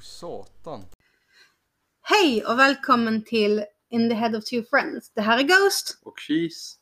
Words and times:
satan. 0.00 0.80
Hej 2.02 2.44
och 2.44 2.58
välkommen 2.58 3.24
till 3.24 3.64
In 3.90 4.08
the 4.08 4.14
Head 4.14 4.38
of 4.38 4.44
Two 4.44 4.62
Friends. 4.70 5.12
Det 5.14 5.20
här 5.20 5.38
är 5.38 5.42
Ghost. 5.42 5.98
Och 6.02 6.18
cheese. 6.18 6.76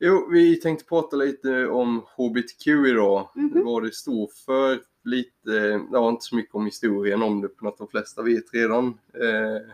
Jo, 0.00 0.28
vi 0.32 0.56
tänkte 0.60 0.84
prata 0.84 1.16
lite 1.16 1.66
om 1.66 2.02
HBTQ 2.16 2.66
idag. 2.66 3.28
Mhm. 3.34 3.64
Vad 3.64 3.82
det 3.82 3.94
står 3.94 4.30
för. 4.46 4.80
Lite, 5.04 5.80
ja 5.92 6.08
inte 6.08 6.24
så 6.24 6.36
mycket 6.36 6.54
om 6.54 6.64
historien 6.64 7.22
om 7.22 7.40
det, 7.40 7.48
på 7.48 7.68
att 7.68 7.78
de 7.78 7.88
flesta 7.88 8.22
vet 8.22 8.44
redan. 8.54 8.86
Eh, 9.14 9.72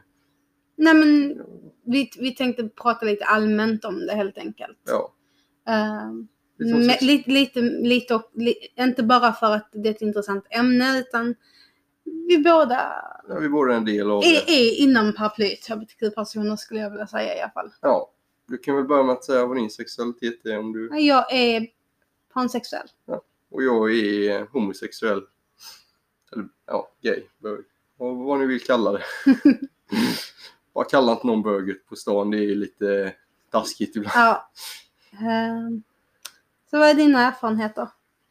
Nej 0.77 0.95
men 0.95 1.41
vi, 1.87 2.11
vi 2.19 2.35
tänkte 2.35 2.69
prata 2.69 3.07
lite 3.07 3.25
allmänt 3.25 3.85
om 3.85 4.07
det 4.07 4.15
helt 4.15 4.39
enkelt. 4.39 4.79
ja, 4.85 5.15
Eh, 5.69 6.13
lite 6.59 7.05
lite, 7.05 7.61
lite, 7.61 8.23
lite 8.35 8.67
inte 8.79 9.03
bara 9.03 9.33
för 9.33 9.55
att 9.55 9.69
det 9.73 9.89
är 9.89 9.95
ett 9.95 10.03
intressant 10.03 10.45
ämne 10.51 10.99
utan 10.99 11.35
vi 12.29 12.39
båda 12.39 13.05
ja, 13.29 13.39
vi 13.39 13.49
båda 13.49 13.75
en 13.75 13.85
del 13.85 14.11
av 14.11 14.19
är, 14.19 14.47
det. 14.47 14.51
är 14.51 14.83
inom 14.83 15.13
paraplyet 15.13 15.69
hbtq-personer 15.69 16.57
skulle 16.57 16.81
jag 16.81 16.91
vilja 16.91 17.07
säga 17.07 17.37
i 17.37 17.41
alla 17.41 17.51
fall. 17.51 17.71
Ja, 17.81 18.11
du 18.47 18.59
kan 18.59 18.77
väl 18.77 18.85
börja 18.85 19.03
med 19.03 19.13
att 19.13 19.25
säga 19.25 19.47
vad 19.47 19.57
din 19.57 19.71
sexualitet 19.71 20.47
är 20.47 20.59
om 20.59 20.73
du... 20.73 21.01
Jag 21.01 21.33
är 21.33 21.67
pansexuell. 22.33 22.89
Och 23.51 23.63
jag 23.63 23.95
är 23.95 24.47
homosexuell. 24.53 25.23
Eller 26.33 26.49
ja, 26.67 26.89
gay, 27.03 27.23
bög. 27.39 27.65
Och 27.97 28.17
vad 28.17 28.39
ni 28.41 28.47
vill 28.47 28.61
kalla 28.61 28.93
det. 28.93 29.05
Bara 30.75 30.85
kalla 30.85 31.13
inte 31.13 31.27
någon 31.27 31.43
böget 31.43 31.87
på 31.87 31.97
stan, 31.97 32.31
det 32.31 32.39
är 32.39 32.55
lite 32.55 33.15
taskigt 33.51 33.97
ibland. 33.97 34.13
Ja. 34.15 34.51
Eh, 35.13 35.69
så 36.71 36.79
vad 36.79 36.89
är 36.89 36.95
dina 36.95 37.27
erfarenheter? 37.27 37.89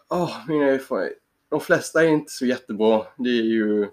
Ja, 0.10 0.32
mina 0.48 0.66
erfarenheter. 0.66 1.27
De 1.50 1.60
flesta 1.60 2.04
är 2.04 2.08
inte 2.08 2.32
så 2.32 2.46
jättebra. 2.46 3.06
Det 3.18 3.30
är 3.30 3.44
ju... 3.44 3.88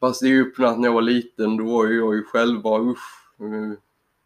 Fast 0.00 0.20
det 0.20 0.26
är 0.26 0.30
ju 0.30 0.52
när 0.58 0.84
jag 0.84 0.92
var 0.92 1.02
liten, 1.02 1.56
då 1.56 1.64
var 1.64 1.86
ju 1.86 1.96
jag 1.96 2.14
ju 2.14 2.22
själv 2.22 2.62
bara 2.62 2.82
usch. 2.82 3.40
eh, 3.40 3.78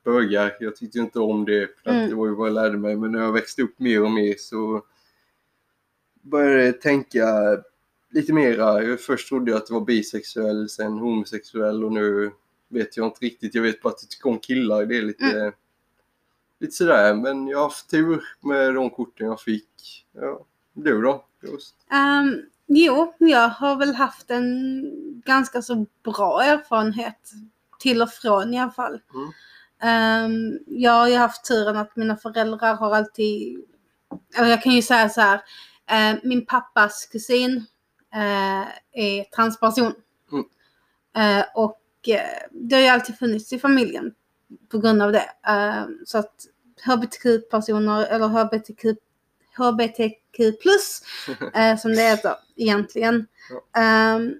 Bögar. 0.04 0.56
Jag 0.60 0.76
tyckte 0.76 0.98
inte 0.98 1.18
om 1.20 1.44
det. 1.44 1.68
För 1.82 1.90
Mm. 1.90 2.08
Det 2.08 2.14
var 2.14 2.26
ju 2.26 2.34
vad 2.34 2.48
jag 2.48 2.54
lärde 2.54 2.78
mig. 2.78 2.96
Men 2.96 3.12
när 3.12 3.20
jag 3.20 3.32
växte 3.32 3.62
upp 3.62 3.78
mer 3.78 4.02
och 4.02 4.10
mer 4.10 4.34
så 4.38 4.82
började 6.22 6.64
jag 6.64 6.80
tänka 6.80 7.26
lite 8.10 8.32
mera. 8.32 8.96
Först 8.96 9.28
trodde 9.28 9.50
jag 9.50 9.58
att 9.58 9.66
det 9.66 9.74
var 9.74 9.80
bisexuell, 9.80 10.68
sen 10.68 10.92
homosexuell 10.92 11.84
och 11.84 11.92
nu 11.92 12.30
vet 12.68 12.96
jag 12.96 13.06
inte 13.06 13.24
riktigt. 13.24 13.54
Jag 13.54 13.62
vet 13.62 13.82
bara 13.82 13.88
att 13.88 14.02
jag 14.02 14.10
tycker 14.10 14.28
om 14.30 14.38
killar. 14.38 14.86
Det 14.86 14.96
är 14.96 15.02
lite, 15.02 15.52
lite 16.60 16.72
sådär. 16.72 17.14
Men 17.14 17.48
jag 17.48 17.58
har 17.58 17.64
haft 17.64 17.90
tur 17.90 18.22
med 18.40 18.74
de 18.74 18.90
korten 18.90 19.26
jag 19.26 19.40
fick. 19.40 20.06
Ja. 20.12 20.46
Du 20.84 21.02
då? 21.02 21.24
Just. 21.42 21.74
Um, 21.92 22.42
jo, 22.66 23.14
jag 23.18 23.48
har 23.48 23.76
väl 23.76 23.94
haft 23.94 24.30
en 24.30 24.82
ganska 25.24 25.62
så 25.62 25.86
bra 26.04 26.42
erfarenhet. 26.42 27.30
Till 27.78 28.02
och 28.02 28.10
från 28.10 28.54
i 28.54 28.60
alla 28.60 28.70
fall. 28.70 29.00
Mm. 29.14 29.30
Ehm, 29.82 30.58
jag 30.66 30.92
har 30.92 31.08
ju 31.08 31.16
haft 31.16 31.44
turen 31.44 31.76
att 31.76 31.96
mina 31.96 32.16
föräldrar 32.16 32.74
har 32.74 32.96
alltid, 32.96 33.64
eller 34.36 34.48
jag 34.48 34.62
kan 34.62 34.72
ju 34.72 34.82
säga 34.82 35.08
så 35.08 35.20
här. 35.20 35.40
eh, 35.90 36.18
min 36.22 36.46
pappas 36.46 37.06
kusin 37.06 37.66
eh, 38.14 38.66
är 38.92 39.24
transperson. 39.36 39.92
Mm. 40.32 40.44
Eh, 41.16 41.44
och 41.54 42.08
eh, 42.08 42.48
det 42.50 42.74
har 42.76 42.82
ju 42.82 42.88
alltid 42.88 43.18
funnits 43.18 43.52
i 43.52 43.58
familjen 43.58 44.14
på 44.70 44.78
grund 44.78 45.02
av 45.02 45.12
det. 45.12 45.30
Så 46.06 46.18
att 46.18 46.46
hbtq-personer 46.86 48.06
eller 48.06 48.26
hbtq, 48.28 48.84
hbtq 49.60 50.60
plus 50.62 51.02
eh, 51.54 51.76
som 51.76 51.94
det 51.94 52.02
heter 52.02 52.34
egentligen. 52.56 53.26
Ehm, 53.76 54.34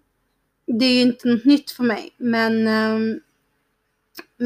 det 0.67 0.85
är 0.85 0.95
ju 0.95 1.03
inte 1.03 1.29
något 1.29 1.45
nytt 1.45 1.71
för 1.71 1.85
mig 1.85 2.15
men 2.17 2.67
um, 2.67 3.21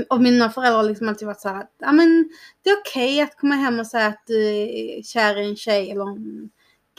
och 0.08 0.20
mina 0.20 0.50
föräldrar 0.50 0.76
har 0.76 0.88
liksom 0.88 1.08
alltid 1.08 1.26
varit 1.26 1.40
så 1.40 1.48
här 1.48 1.60
att 1.60 1.74
ja, 1.78 1.92
men 1.92 2.28
det 2.62 2.70
är 2.70 2.80
okej 2.80 3.20
att 3.20 3.36
komma 3.36 3.54
hem 3.54 3.80
och 3.80 3.86
säga 3.86 4.06
att 4.06 4.22
du 4.26 4.46
är 4.46 5.02
kär 5.02 5.38
i 5.38 5.48
en 5.48 5.56
tjej 5.56 5.90
eller 5.90 6.08
en 6.08 6.50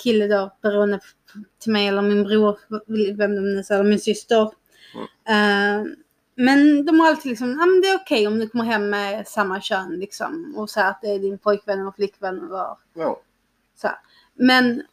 kille 0.04 0.28
då 0.28 0.58
beroende 0.62 1.00
till 1.60 1.72
mig 1.72 1.88
eller 1.88 2.02
min 2.02 2.24
bror, 2.24 2.60
vem 3.18 3.36
de 3.36 3.56
nu 3.56 3.64
säger, 3.64 3.80
eller 3.80 3.90
min 3.90 4.00
syster. 4.00 4.52
Ehm, 5.28 5.96
men 6.36 6.86
de 6.86 7.00
har 7.00 7.08
alltid 7.08 7.30
liksom, 7.30 7.50
ja 7.50 7.66
men 7.66 7.82
det 7.82 7.88
är 7.88 7.96
okej 7.96 8.28
om 8.28 8.40
du 8.40 8.50
kommer 8.50 8.66
hem 8.66 8.90
med 8.90 9.28
samma 9.28 9.62
kön 9.62 10.00
liksom 10.00 10.54
och 10.58 10.70
säger 10.70 10.88
att 10.90 11.02
det 11.02 11.08
är 11.08 11.20
din 11.20 11.38
pojkvän 11.38 11.80
eller 11.80 11.92
flickvän 11.92 12.38
eller 12.38 12.78
Ja 12.94 13.22
så. 13.76 13.90
Men 14.34 14.84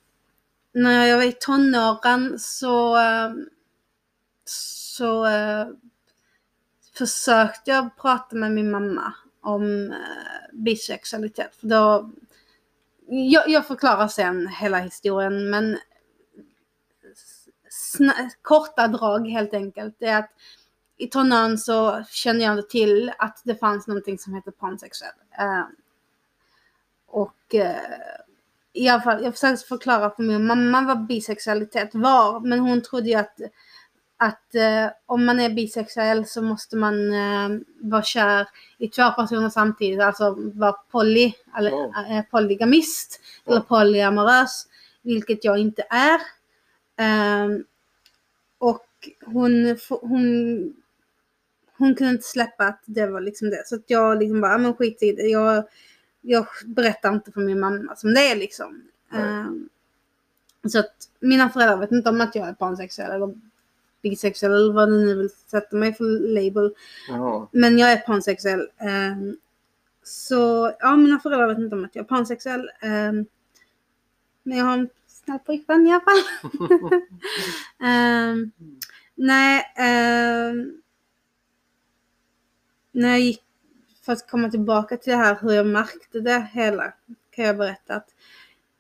när 0.73 1.07
jag 1.07 1.17
var 1.17 1.25
i 1.25 1.33
tonåren 1.33 2.39
så, 2.39 2.97
eh, 2.97 3.33
så 4.45 5.27
eh, 5.27 5.67
försökte 6.95 7.71
jag 7.71 7.97
prata 7.97 8.37
med 8.37 8.53
min 8.53 8.71
mamma 8.71 9.15
om 9.41 9.93
eh, 9.93 9.97
bisexualitet. 10.53 11.55
För 11.57 11.67
då, 11.67 12.11
jag, 13.07 13.49
jag 13.49 13.67
förklarar 13.67 14.09
sen 14.09 14.49
hela 14.49 14.79
historien 14.79 15.51
men 15.51 15.79
sna- 17.71 18.31
korta 18.43 18.89
drag 18.89 19.29
helt 19.29 19.55
enkelt. 19.55 19.95
Det 19.99 20.07
är 20.07 20.19
att 20.19 20.31
i 20.97 21.07
tonåren 21.07 21.59
så 21.59 22.05
kände 22.11 22.45
jag 22.45 22.59
inte 22.59 22.71
till 22.71 23.13
att 23.19 23.41
det 23.45 23.55
fanns 23.55 23.87
någonting 23.87 24.19
som 24.19 24.35
heter 24.35 24.51
pansexuell. 24.51 25.15
Eh, 25.39 25.65
och 27.07 27.55
eh, 27.55 27.77
i 28.73 28.89
alla 28.89 29.03
fall, 29.03 29.25
jag 29.25 29.35
försökte 29.35 29.67
förklara 29.67 30.11
för 30.11 30.23
min 30.23 30.47
mamma 30.47 30.83
vad 30.83 31.07
bisexualitet 31.07 31.91
var. 31.93 32.41
Men 32.41 32.59
hon 32.59 32.83
trodde 32.83 33.09
ju 33.09 33.15
att, 33.15 33.37
att 34.17 34.55
eh, 34.55 34.87
om 35.07 35.25
man 35.25 35.41
är 35.41 35.51
bisexuell 35.51 36.27
så 36.27 36.43
måste 36.43 36.77
man 36.77 37.13
eh, 37.15 37.49
vara 37.81 38.03
kär 38.03 38.49
i 38.79 38.89
två 38.89 39.11
personer 39.11 39.49
samtidigt. 39.51 40.01
Alltså 40.01 40.37
vara 40.55 40.73
poly, 40.73 41.33
eller, 41.59 41.71
Ja. 41.71 42.07
eh, 42.11 42.25
polygamist 42.31 43.21
Ja. 43.45 43.53
eller 43.53 43.61
polyamorös. 43.63 44.67
Vilket 45.03 45.45
jag 45.45 45.59
inte 45.59 45.83
är. 45.91 46.21
Ehm, 46.97 47.65
och 48.59 48.87
hon, 49.27 49.77
hon, 50.01 50.75
hon 51.79 51.95
kunde 51.95 52.13
inte 52.13 52.23
släppa 52.29 52.65
att 52.65 52.83
det 52.85 53.07
var 53.07 53.21
liksom 53.21 53.51
det. 53.51 53.63
Så 53.67 53.75
att 53.75 53.85
jag 53.87 54.19
liksom 54.19 54.41
bara, 54.41 54.53
"Ja, 54.53 54.59
men 54.59 54.75
skit 54.75 55.03
i 55.03 55.13
det. 55.13 55.23
Jag, 55.23 55.65
jag 56.23 56.47
berättar 56.67 57.13
inte 57.13 57.33
för 57.33 57.41
min 57.41 57.61
mamma 57.61 57.97
som 57.97 58.15
det 58.15 58.21
är 58.21 58.37
liksom. 58.37 58.83
Ehm, 59.13 59.69
så 60.69 60.79
att 60.79 61.09
mina 61.21 61.49
föräldrar 61.49 61.77
vet 61.77 61.93
inte 61.93 62.11
om 62.11 62.21
att 62.21 62.35
jag 62.35 62.49
är 62.49 62.55
pansexuell 62.55 63.11
eller 63.11 63.35
bisexuell 64.03 64.53
eller 64.53 64.73
vad 64.73 64.91
ni 64.91 65.05
nu 65.05 65.15
vill 65.15 65.31
sätta 65.31 65.77
mig 65.77 65.95
för 65.95 66.05
label. 66.35 66.75
Jaha. 67.09 67.47
Men 67.53 67.79
jag 67.79 67.93
är 67.93 67.97
pansexuell. 67.97 68.69
Ehm, 68.79 69.37
så 70.03 70.73
ja, 70.81 70.97
mina 70.97 71.21
föräldrar 71.21 71.49
vet 71.49 71.59
inte 71.59 71.77
om 71.77 71.85
att 71.85 71.97
jag 71.97 72.03
är 72.03 72.09
pansexuell. 72.09 72.71
Ehm, 72.81 73.27
men 74.43 74.59
jag 74.59 74.65
har 74.65 74.73
en 74.73 74.89
snäll 75.07 75.39
pojkvän 75.39 75.87
i 75.87 75.93
alla 75.93 76.01
fall. 76.01 76.51
Nej, 79.15 79.65
när 82.93 83.09
jag 83.09 83.21
gick, 83.21 83.43
för 84.05 84.13
att 84.13 84.31
komma 84.31 84.51
tillbaka 84.51 84.97
till 84.97 85.11
det 85.11 85.17
här 85.19 85.39
hur 85.41 85.53
jag 85.53 85.67
märkte 85.67 86.21
det 86.21 86.49
hela, 86.53 86.93
kan 87.31 87.45
jag 87.45 87.57
berätta 87.57 87.95
att 87.95 88.09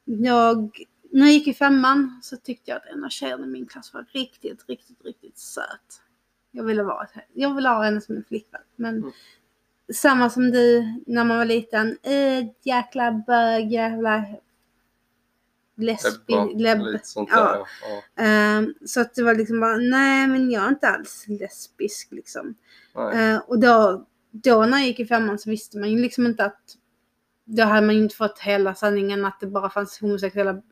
jag, 0.04 0.78
när 1.10 1.20
jag 1.26 1.32
gick 1.32 1.48
i 1.48 1.54
femman 1.54 2.20
så 2.22 2.36
tyckte 2.36 2.70
jag 2.70 2.76
att 2.76 2.86
en 2.86 3.04
av 3.04 3.08
tjejerna 3.08 3.46
i 3.46 3.48
min 3.48 3.66
klass 3.66 3.94
var 3.94 4.06
riktigt, 4.12 4.64
riktigt, 4.68 5.04
riktigt 5.04 5.38
söt. 5.38 6.02
Jag 6.50 6.64
ville 6.64 6.82
vara, 6.82 7.08
jag 7.32 7.54
ville 7.54 7.68
ha 7.68 7.82
henne 7.84 8.00
som 8.00 8.16
en 8.16 8.24
flickvän. 8.24 8.60
Men 8.76 8.96
Mm. 8.96 9.12
samma 9.94 10.30
som 10.30 10.50
du 10.50 10.82
när 11.06 11.24
man 11.24 11.36
var 11.38 11.44
liten, 11.44 11.98
äh, 12.02 12.46
jäkla 12.62 13.12
bög, 13.26 13.72
jävla 13.72 14.24
lesbi, 15.74 16.34
Ebba, 16.34 16.44
leb, 16.44 16.80
Lite 16.80 17.06
sånt 17.06 17.28
ja. 17.32 17.66
Ja. 18.16 18.22
Ehm, 18.24 18.74
så 18.86 19.00
att 19.00 19.14
det 19.14 19.22
var 19.22 19.34
liksom 19.34 19.60
bara, 19.60 19.76
nej 19.76 20.26
men 20.26 20.50
jag 20.50 20.64
är 20.64 20.68
inte 20.68 20.88
alls 20.88 21.24
lesbisk 21.28 22.08
liksom. 22.10 22.54
Eh, 23.14 23.36
och 23.36 23.58
då, 23.58 24.06
då 24.32 24.66
när 24.66 24.78
jag 24.78 24.86
gick 24.86 25.00
i 25.00 25.06
femman 25.06 25.38
så 25.38 25.50
visste 25.50 25.78
man 25.78 25.90
ju 25.90 25.98
liksom 25.98 26.26
inte 26.26 26.44
att 26.44 26.76
då 27.44 27.62
hade 27.62 27.86
man 27.86 27.94
ju 27.94 28.02
inte 28.02 28.16
fått 28.16 28.38
hela 28.38 28.74
sanningen 28.74 29.24
att 29.24 29.40
det 29.40 29.46
bara 29.46 29.70
fanns 29.70 30.00
homosexuella. 30.00 30.62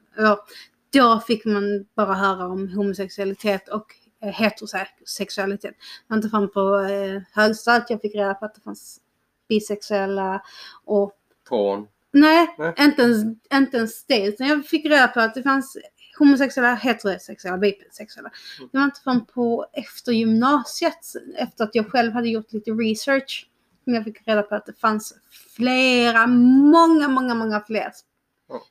Då 0.92 1.20
fick 1.26 1.44
man 1.44 1.86
bara 1.96 2.14
höra 2.14 2.46
om 2.46 2.68
homosexualitet 2.68 3.68
och 3.68 3.86
eh, 4.22 4.32
heterosexualitet. 4.32 5.74
Det 5.74 6.04
var 6.06 6.16
inte 6.16 6.28
fram 6.28 6.50
på 6.50 6.78
eh, 6.80 7.22
högstadiet 7.32 7.90
jag 7.90 8.00
fick 8.00 8.14
reda 8.14 8.34
på 8.34 8.44
att 8.44 8.54
det 8.54 8.60
fanns 8.60 9.00
bisexuella 9.48 10.42
och 10.84 11.12
Tran. 11.48 11.88
nej, 12.12 12.54
Nej. 12.58 12.74
Inte, 12.78 13.02
ens, 13.02 13.24
inte 13.54 13.76
ens 13.76 14.04
det. 14.04 14.26
Utan 14.26 14.46
jag 14.46 14.66
fick 14.66 14.84
reda 14.86 15.08
på 15.08 15.20
att 15.20 15.34
det 15.34 15.42
fanns 15.42 15.76
homosexuella, 16.18 16.74
heterosexuella, 16.74 17.58
bisexuella. 17.58 18.30
Det 18.72 18.78
var 18.78 18.84
inte 18.84 19.00
förrän 19.00 19.24
på 19.26 19.66
efter 19.72 20.12
gymnasiet, 20.12 20.98
efter 21.36 21.64
att 21.64 21.74
jag 21.74 21.90
själv 21.90 22.12
hade 22.12 22.28
gjort 22.28 22.52
lite 22.52 22.70
research, 22.70 23.50
som 23.90 23.94
jag 23.94 24.04
fick 24.04 24.28
reda 24.28 24.42
på 24.42 24.54
att 24.54 24.66
det 24.66 24.81
fanns 24.81 25.14
flera, 25.56 26.26
många, 26.26 27.08
många, 27.08 27.34
många 27.34 27.60
fler 27.60 27.92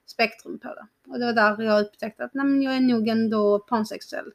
spektrum 0.05 0.59
på 0.59 0.67
det. 0.67 0.87
Och 1.11 1.19
det 1.19 1.25
var 1.25 1.33
där 1.33 1.61
jag 1.63 1.81
upptäckte 1.81 2.23
att 2.23 2.33
nej, 2.33 2.45
men 2.45 2.61
jag 2.61 2.75
är 2.75 2.79
nog 2.79 3.07
ändå 3.07 3.59
pansexuell. 3.59 4.31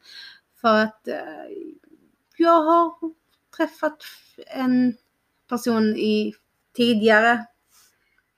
För 0.61 0.83
att 0.85 1.09
eh, 1.09 1.47
jag 2.37 2.63
har 2.63 2.95
träffat 3.57 4.03
en 4.47 4.97
person 5.49 5.97
i 5.97 6.35
tidigare 6.73 7.47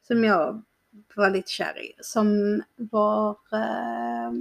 som 0.07 0.25
jag 0.25 0.63
var 1.15 1.31
lite 1.31 1.51
kär 1.51 1.83
i. 1.83 1.93
Som 2.01 2.63
var 2.77 3.31
eh, 3.53 4.33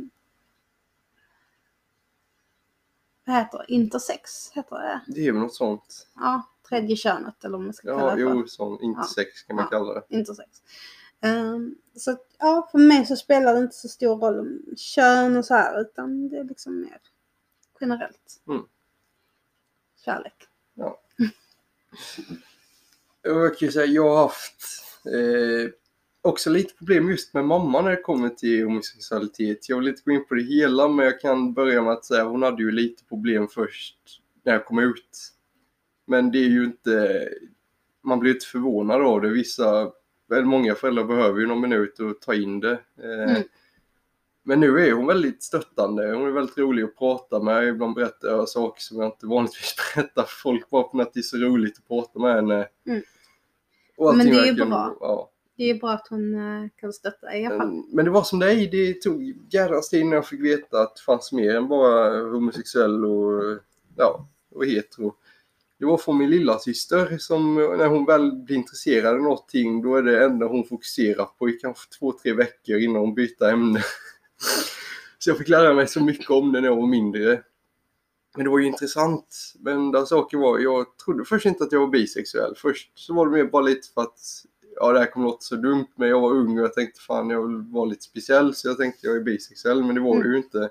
vad 3.25 3.35
heter 3.35 3.57
det? 3.57 3.73
Intersex 3.73 4.51
heter 4.51 4.75
det. 4.75 5.01
Det 5.07 5.27
är 5.27 5.31
väl 5.31 5.41
något 5.41 5.55
sånt. 5.55 6.07
Ja, 6.15 6.43
tredje 6.69 6.95
könet 6.95 7.45
eller 7.45 7.57
vad 7.57 7.65
man 7.65 7.73
ska 7.73 7.87
kalla 7.87 8.01
Ja, 8.01 8.15
det 8.15 8.21
för. 8.31 8.35
jo, 8.39 8.47
sån, 8.47 8.81
inte 8.83 8.99
Ja. 8.99 9.07
sex 9.15 9.43
kan 9.43 9.55
man 9.55 9.67
Ja. 9.71 9.77
kalla 9.77 9.93
det. 9.93 10.03
intersex. 10.09 10.49
Um, 11.25 11.75
så 11.95 12.11
att, 12.11 12.21
ja, 12.39 12.67
för 12.71 12.77
mig 12.79 13.05
så 13.05 13.15
spelar 13.15 13.53
det 13.53 13.59
inte 13.59 13.75
så 13.75 13.87
stor 13.87 14.15
roll 14.17 14.39
om 14.39 14.75
kön 14.77 15.37
och 15.37 15.45
så 15.45 15.53
här 15.53 15.81
utan 15.81 16.29
det 16.29 16.37
är 16.37 16.43
liksom 16.43 16.81
mer 16.81 17.01
generellt. 17.81 18.41
Mm. 18.47 18.61
Kärlek. 20.05 20.47
Och 20.75 21.03
Jag 23.21 23.57
kan 23.57 23.65
ju 23.65 23.71
säga, 23.71 23.85
jag 23.85 24.09
har 24.09 24.17
haft 24.17 24.63
eh, 25.05 25.71
också 26.21 26.49
lite 26.49 26.73
problem 26.73 27.09
just 27.09 27.33
med 27.33 27.45
mamma 27.45 27.81
när 27.81 27.89
det 27.91 28.01
kommer 28.01 28.29
till 28.29 28.63
homosexualitet. 28.63 29.69
Jag 29.69 29.77
vill 29.79 29.87
inte 29.87 30.01
gå 30.05 30.11
in 30.11 30.25
på 30.27 30.33
det 30.35 30.43
hela, 30.43 30.87
men 30.87 31.05
jag 31.05 31.19
kan 31.21 31.53
börja 31.53 31.81
med 31.81 31.93
att 31.93 32.05
säga 32.05 32.23
hon 32.23 32.43
hade 32.43 32.63
ju 32.63 32.71
lite 32.71 33.03
problem 33.05 33.47
först 33.47 33.97
när 34.43 34.53
jag 34.53 34.65
kom 34.65 34.79
ut. 34.79 35.31
Men 36.05 36.31
det 36.31 36.37
är 36.37 36.49
ju 36.49 36.63
inte, 36.63 37.27
man 38.03 38.19
blir 38.19 38.33
inte 38.33 38.45
förvånad 38.45 39.01
av 39.01 39.21
det. 39.21 39.29
Vissa, 39.29 39.91
eller 40.31 40.43
många 40.43 40.75
föräldrar 40.75 41.03
behöver 41.03 41.39
ju 41.39 41.47
någon 41.47 41.61
minut 41.61 41.99
att 41.99 42.21
ta 42.21 42.33
in 42.33 42.59
det. 42.59 42.79
Eh, 43.03 43.31
Mm. 43.31 43.43
Men 44.47 44.59
nu 44.59 44.87
är 44.87 44.91
hon 44.91 45.07
väldigt 45.07 45.43
stöttande. 45.43 46.13
Hon 46.13 46.27
är 46.27 46.31
väldigt 46.31 46.57
rolig 46.57 46.83
att 46.83 46.97
prata 46.97 47.39
med. 47.39 47.67
Ibland 47.67 47.95
berättar 47.95 48.27
jag 48.27 48.49
saker 48.49 48.81
som 48.81 48.97
jag 48.97 49.07
inte 49.07 49.27
vanligtvis 49.27 49.75
berättar 49.95 50.23
för 50.23 50.35
folk 50.41 50.69
bara 50.69 50.91
för 50.91 51.01
att 51.01 51.13
det 51.13 51.19
är 51.19 51.21
så 51.21 51.37
roligt 51.37 51.77
att 51.77 51.87
prata 51.87 52.19
med 52.19 52.35
henne. 52.35 52.67
Mm. 52.87 53.01
Men 53.97 54.17
det 54.17 54.39
är 54.39 54.45
ju 54.45 54.65
bra. 54.65 54.97
Ja. 54.99 55.31
Det 55.57 55.69
är 55.69 55.79
bra 55.79 55.89
att 55.89 56.07
hon 56.09 56.35
eh, 56.35 56.69
kan 56.75 56.93
stötta 56.93 57.35
i 57.35 57.45
alla 57.45 57.57
fall. 57.57 57.83
Men, 57.91 58.05
det 58.05 58.11
var 58.11 58.23
som 58.23 58.39
det 58.39 58.51
är. 58.51 58.71
Det 58.71 59.01
tog 59.01 59.33
jädrans 59.49 59.89
tid 59.89 60.01
innan 60.01 60.13
jag 60.13 60.27
fick 60.27 60.41
veta 60.41 60.81
att 60.81 60.95
det 60.95 61.01
fanns 61.01 61.31
mer 61.31 61.55
än 61.55 61.67
bara 61.67 62.21
homosexuell 62.21 63.05
och, 63.05 63.59
ja, 63.95 64.27
och 64.51 64.65
hetero. 64.65 65.15
Det 65.79 65.85
var 65.85 65.97
från 65.97 66.17
min 66.17 66.29
lilla 66.29 66.59
syster 66.59 67.17
som 67.17 67.55
när 67.55 67.87
hon 67.87 68.05
väl 68.05 68.31
blir 68.31 68.55
intresserad 68.55 69.15
av 69.15 69.21
någonting 69.21 69.81
då 69.81 69.95
är 69.95 70.01
det 70.01 70.25
enda 70.25 70.45
hon 70.45 70.67
fokuserar 70.67 71.25
på 71.25 71.49
i 71.49 71.53
kanske 71.53 71.89
två, 71.99 72.11
tre 72.11 72.33
veckor 72.33 72.77
innan 72.77 73.01
hon 73.01 73.15
byter 73.15 73.49
ämne. 73.49 73.83
Så 75.19 75.29
jag 75.29 75.37
fick 75.37 75.49
lära 75.49 75.73
mig 75.73 75.87
så 75.87 76.03
mycket 76.03 76.29
om 76.29 76.51
det 76.51 76.61
när 76.61 76.67
jag 76.67 76.75
var 76.75 76.87
mindre. 76.87 77.41
Men 78.35 78.43
det 78.43 78.49
var 78.49 78.59
ju 78.59 78.65
intressant. 78.65 79.53
Men 79.59 79.91
den 79.91 80.05
saken 80.05 80.39
var, 80.39 80.59
jag 80.59 80.97
trodde 80.97 81.25
först 81.25 81.45
inte 81.45 81.63
att 81.63 81.71
jag 81.71 81.79
var 81.79 81.87
bisexuell. 81.87 82.53
Först 82.57 82.91
så 82.99 83.13
var 83.13 83.25
det 83.25 83.31
mer 83.31 83.43
bara 83.43 83.61
lite 83.61 83.87
för 83.93 84.01
att 84.01 84.19
ja 84.75 84.91
det 84.91 84.99
här 84.99 85.11
kommer 85.11 85.27
låta 85.27 85.41
så 85.41 85.55
dumt 85.55 85.87
men 85.95 86.09
jag 86.09 86.21
var 86.21 86.31
ung 86.31 86.59
och 86.59 86.63
jag 86.63 86.73
tänkte 86.73 87.01
fan 87.01 87.29
jag 87.29 87.47
vill 87.47 87.57
vara 87.57 87.85
lite 87.85 88.03
speciell 88.03 88.55
så 88.55 88.67
jag 88.67 88.77
tänkte 88.77 89.07
jag 89.07 89.15
är 89.15 89.21
bisexuell 89.21 89.83
men 89.83 89.95
det 89.95 90.01
var 90.01 90.23
det 90.23 90.29
ju 90.29 90.37
inte. 90.37 90.69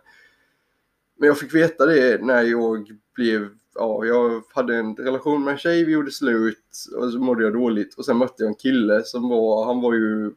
Men 1.16 1.26
jag 1.26 1.38
fick 1.38 1.54
veta 1.54 1.86
det 1.86 2.24
när 2.24 2.42
jag 2.42 2.98
blev, 3.14 3.48
ja 3.74 4.04
jag 4.04 4.42
hade 4.54 4.76
en 4.76 4.96
relation 4.96 5.44
med 5.44 5.52
en 5.52 5.58
tjej, 5.58 5.84
vi 5.84 5.92
gjorde 5.92 6.10
slut 6.10 6.86
och 6.96 7.12
så 7.12 7.18
mådde 7.18 7.44
jag 7.44 7.52
dåligt 7.52 7.94
och 7.94 8.04
sen 8.04 8.16
mötte 8.18 8.42
jag 8.42 8.48
en 8.48 8.54
kille 8.54 9.02
som 9.04 9.28
var, 9.28 9.64
han 9.66 9.80
var 9.80 9.92
ju 9.94 10.32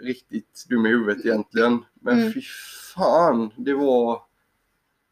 riktigt 0.00 0.64
dum 0.68 0.86
i 0.86 0.88
huvudet 0.88 1.26
egentligen. 1.26 1.84
Men 2.00 2.18
Mm. 2.18 2.32
fy 2.32 2.40
fan, 2.94 3.50
det 3.56 3.74
var 3.74 4.22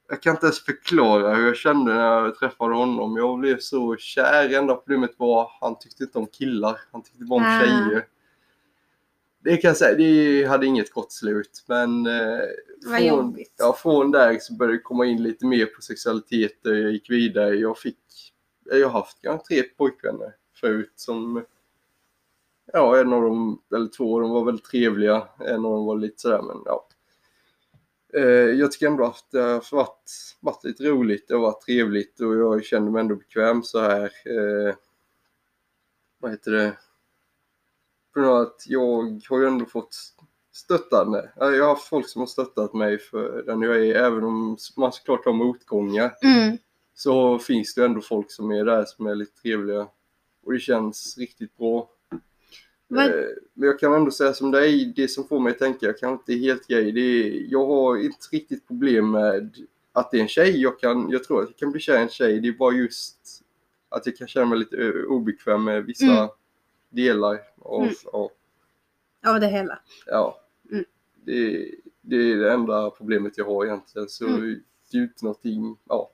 jag 0.09 0.23
kan 0.23 0.35
inte 0.35 0.47
ens 0.47 0.65
förklara 0.65 1.35
hur 1.35 1.47
jag 1.47 1.57
kände 1.57 1.95
när 1.95 2.01
jag 2.05 2.35
träffade 2.39 2.75
honom. 2.75 3.17
Jag 3.17 3.39
blev 3.39 3.59
så 3.59 3.97
kär. 3.97 4.55
Enda 4.55 4.75
problemet 4.75 5.15
var 5.17 5.43
att 5.43 5.51
han 5.61 5.79
tyckte 5.79 6.05
inte 6.05 6.19
om 6.19 6.27
killar. 6.27 6.81
Han 6.93 7.03
tyckte 7.03 7.25
bara 7.25 7.37
om 7.41 7.47
Ah. 7.47 7.61
tjejer. 7.61 8.05
Det 9.45 9.57
kan 9.57 9.69
jag 9.69 9.77
säga, 9.77 9.97
det 9.97 10.45
hade 10.45 10.67
inget 10.67 10.93
gott 10.93 11.13
slut. 11.13 11.65
Men 11.67 12.07
eh, 12.07 12.39
från, 12.85 13.39
ja, 13.59 13.77
från 13.83 14.11
där 14.11 14.39
så 14.41 14.55
började 14.55 14.77
det 14.77 14.83
komma 14.83 15.07
in 15.07 15.23
lite 15.23 15.47
mer 15.47 15.67
på 15.67 15.83
sexualitet. 15.83 16.59
Jag 16.63 16.93
gick 16.93 17.11
vidare. 17.11 17.55
Jag 17.55 17.79
fick, 17.79 17.99
jag 18.65 18.89
har 18.89 19.01
haft 19.01 19.23
kanske 19.23 19.47
tre 19.47 19.63
pojkvänner 19.63 20.35
förut 20.61 20.93
som 20.97 21.45
Ja, 22.73 23.01
en 23.01 23.13
av 23.13 23.23
dem, 23.23 23.63
eller 23.75 23.89
två 23.89 24.15
av 24.15 24.21
dem 24.21 24.31
var 24.31 24.45
väldigt 24.45 24.65
trevliga. 24.65 25.29
En 25.39 25.65
av 25.65 25.73
dem 25.73 25.87
var 25.87 25.97
lite 25.97 26.21
sådär, 26.21 26.43
men 26.43 26.57
ja. 26.65 26.89
Eh, 28.15 28.23
jag 28.31 28.73
tycker 28.73 28.87
ändå 28.87 29.05
att 29.05 29.31
det 29.31 29.41
har 29.41 29.77
varit, 29.77 30.37
varit 30.41 30.65
lite 30.65 30.85
roligt, 30.85 31.29
det 31.29 31.35
har 31.35 31.41
varit 31.41 31.61
trevligt 31.61 32.21
och 32.21 32.37
jag 32.37 32.65
känner 32.65 32.91
mig 32.91 33.01
ändå 33.01 33.17
bekväm 33.17 33.63
så 33.63 33.81
här. 33.81 34.05
Eh, 34.05 34.75
vad 36.19 36.31
heter 36.31 36.51
det? 36.51 36.77
På 38.15 38.21
grund 38.21 38.33
av 38.33 38.41
att 38.41 38.65
jag 38.67 39.21
har 39.31 39.41
ju 39.41 39.47
ändå 39.47 39.65
fått 39.65 39.97
stöttande. 40.53 41.31
Ja, 41.37 41.51
Jag 41.51 41.65
har 41.65 41.69
haft 41.75 41.89
folk 41.89 42.09
som 42.09 42.21
har 42.21 42.27
stöttat 42.27 42.75
mig 42.75 42.99
för 42.99 43.43
den 43.47 43.63
jag 43.63 43.87
är, 43.87 43.95
även 43.95 44.25
om 44.25 44.57
man 44.77 44.93
såklart 44.93 45.25
har 45.25 45.33
motgångar 45.33 46.15
Mm. 46.23 46.59
så 46.95 47.39
finns 47.39 47.75
det 47.75 47.85
ändå 47.85 48.01
folk 48.01 48.31
som 48.31 48.51
är 48.51 48.65
där 48.65 48.85
som 48.85 49.07
är 49.07 49.15
lite 49.15 49.41
trevliga. 49.43 49.87
Och 50.45 50.53
det 50.53 50.59
känns 50.59 51.19
riktigt 51.19 51.57
bra. 51.57 51.91
Vad- 52.89 53.05
Eh, 53.05 53.11
Men 53.55 53.69
jag 53.69 53.79
kan 53.79 53.93
ändå 53.93 54.11
säga 54.11 54.33
som 54.33 54.51
dig, 54.51 54.93
det 54.97 55.09
som 55.09 55.25
får 55.29 55.41
mig 55.41 55.53
att 55.53 55.59
tänka, 55.59 55.87
jag 55.87 55.99
kan 55.99 56.13
inte 56.13 56.35
helt 56.35 56.67
grej, 56.67 56.93
det 56.93 57.01
är, 57.01 57.47
jag 57.53 57.67
har 57.67 57.97
inte 57.97 58.27
riktigt 58.33 58.67
problem 58.69 59.11
med 59.11 59.57
att 59.93 60.11
det 60.11 60.17
är 60.17 60.23
en 60.23 60.29
tjej. 60.29 60.61
Jag, 60.63 60.81
kan, 60.81 61.11
jag 61.11 61.25
tror 61.25 61.43
att 61.43 61.49
jag 61.49 61.57
kan 61.57 61.71
bli 61.73 61.81
kär 61.81 61.99
i 61.99 62.03
en 62.03 62.09
tjej, 62.09 62.41
det 62.41 62.49
är 62.49 62.53
bara 62.53 62.75
just 62.75 63.17
att 63.89 64.07
jag 64.07 64.17
kan 64.17 64.29
känna 64.29 64.47
mig 64.47 64.59
lite 64.59 64.93
obekväm 65.09 65.65
med 65.65 65.85
vissa 65.85 66.05
Mm. 66.19 66.29
Delar 66.93 67.41
av, 67.59 67.83
Mm. 67.83 67.95
av 68.13 68.31
Av 69.27 69.41
det 69.41 69.47
hela. 69.49 69.79
ja. 70.07 70.41
Mm. 70.73 70.85
Det, 71.15 71.71
det 72.01 72.17
är 72.17 72.37
det 72.37 72.53
enda 72.53 72.91
problemet 72.91 73.39
jag 73.39 73.45
har 73.45 73.65
egentligen. 73.67 74.09
Så 74.09 74.27
Mm. 74.27 74.41
det 74.91 74.99
är 74.99 75.03
inte 75.03 75.25
någonting, 75.25 75.77
ja. 75.89 76.11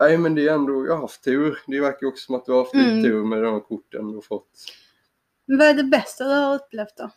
Nej 0.00 0.18
men 0.18 0.34
det 0.34 0.48
är 0.48 0.54
ändå, 0.54 0.86
jag 0.86 0.92
har 0.94 1.00
haft 1.00 1.24
tur. 1.24 1.58
Det 1.66 1.80
verkar 1.80 2.06
också 2.06 2.26
som 2.26 2.34
att 2.34 2.46
du 2.46 2.52
har 2.52 2.58
haft 2.58 2.74
Mm. 2.74 2.96
lite 2.96 3.08
tur 3.08 3.24
med 3.24 3.42
de 3.42 3.52
här 3.52 3.60
korten 3.60 4.08
du 4.08 4.14
har 4.14 4.22
fått. 4.22 4.48
Men 5.46 5.58
Vad 5.58 5.66
är 5.66 5.74
det 5.74 5.84
bästa 5.84 6.24
du 6.24 6.30
har 6.34 6.54
upplevt 6.54 6.96
då? 6.96 7.10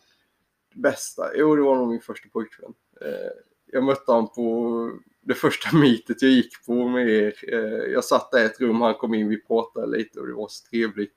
Det 0.74 0.80
bästa? 0.80 1.36
Jo 1.36 1.56
det 1.56 1.62
var 1.62 1.76
nog 1.76 1.88
min 1.88 2.00
första 2.00 2.28
pojkvän. 2.28 2.74
Eh, 3.00 3.30
jag 3.66 3.84
mötte 3.84 4.12
honom 4.12 4.32
på 4.34 4.90
det 5.20 5.34
första 5.34 5.68
meetet 5.76 6.22
jag 6.22 6.30
gick 6.30 6.66
på 6.66 6.88
med 6.88 7.08
er. 7.08 7.34
Eh, 7.54 7.92
jag 7.92 8.04
satt 8.04 8.30
där 8.30 8.42
i 8.42 8.46
ett 8.46 8.60
rum, 8.60 8.80
han 8.80 8.94
kom 8.94 9.14
in, 9.14 9.28
vi 9.28 9.40
pratade 9.42 9.86
lite 9.96 10.20
och 10.20 10.26
det 10.26 10.34
var 10.34 10.48
så 10.48 10.68
trevligt. 10.70 11.14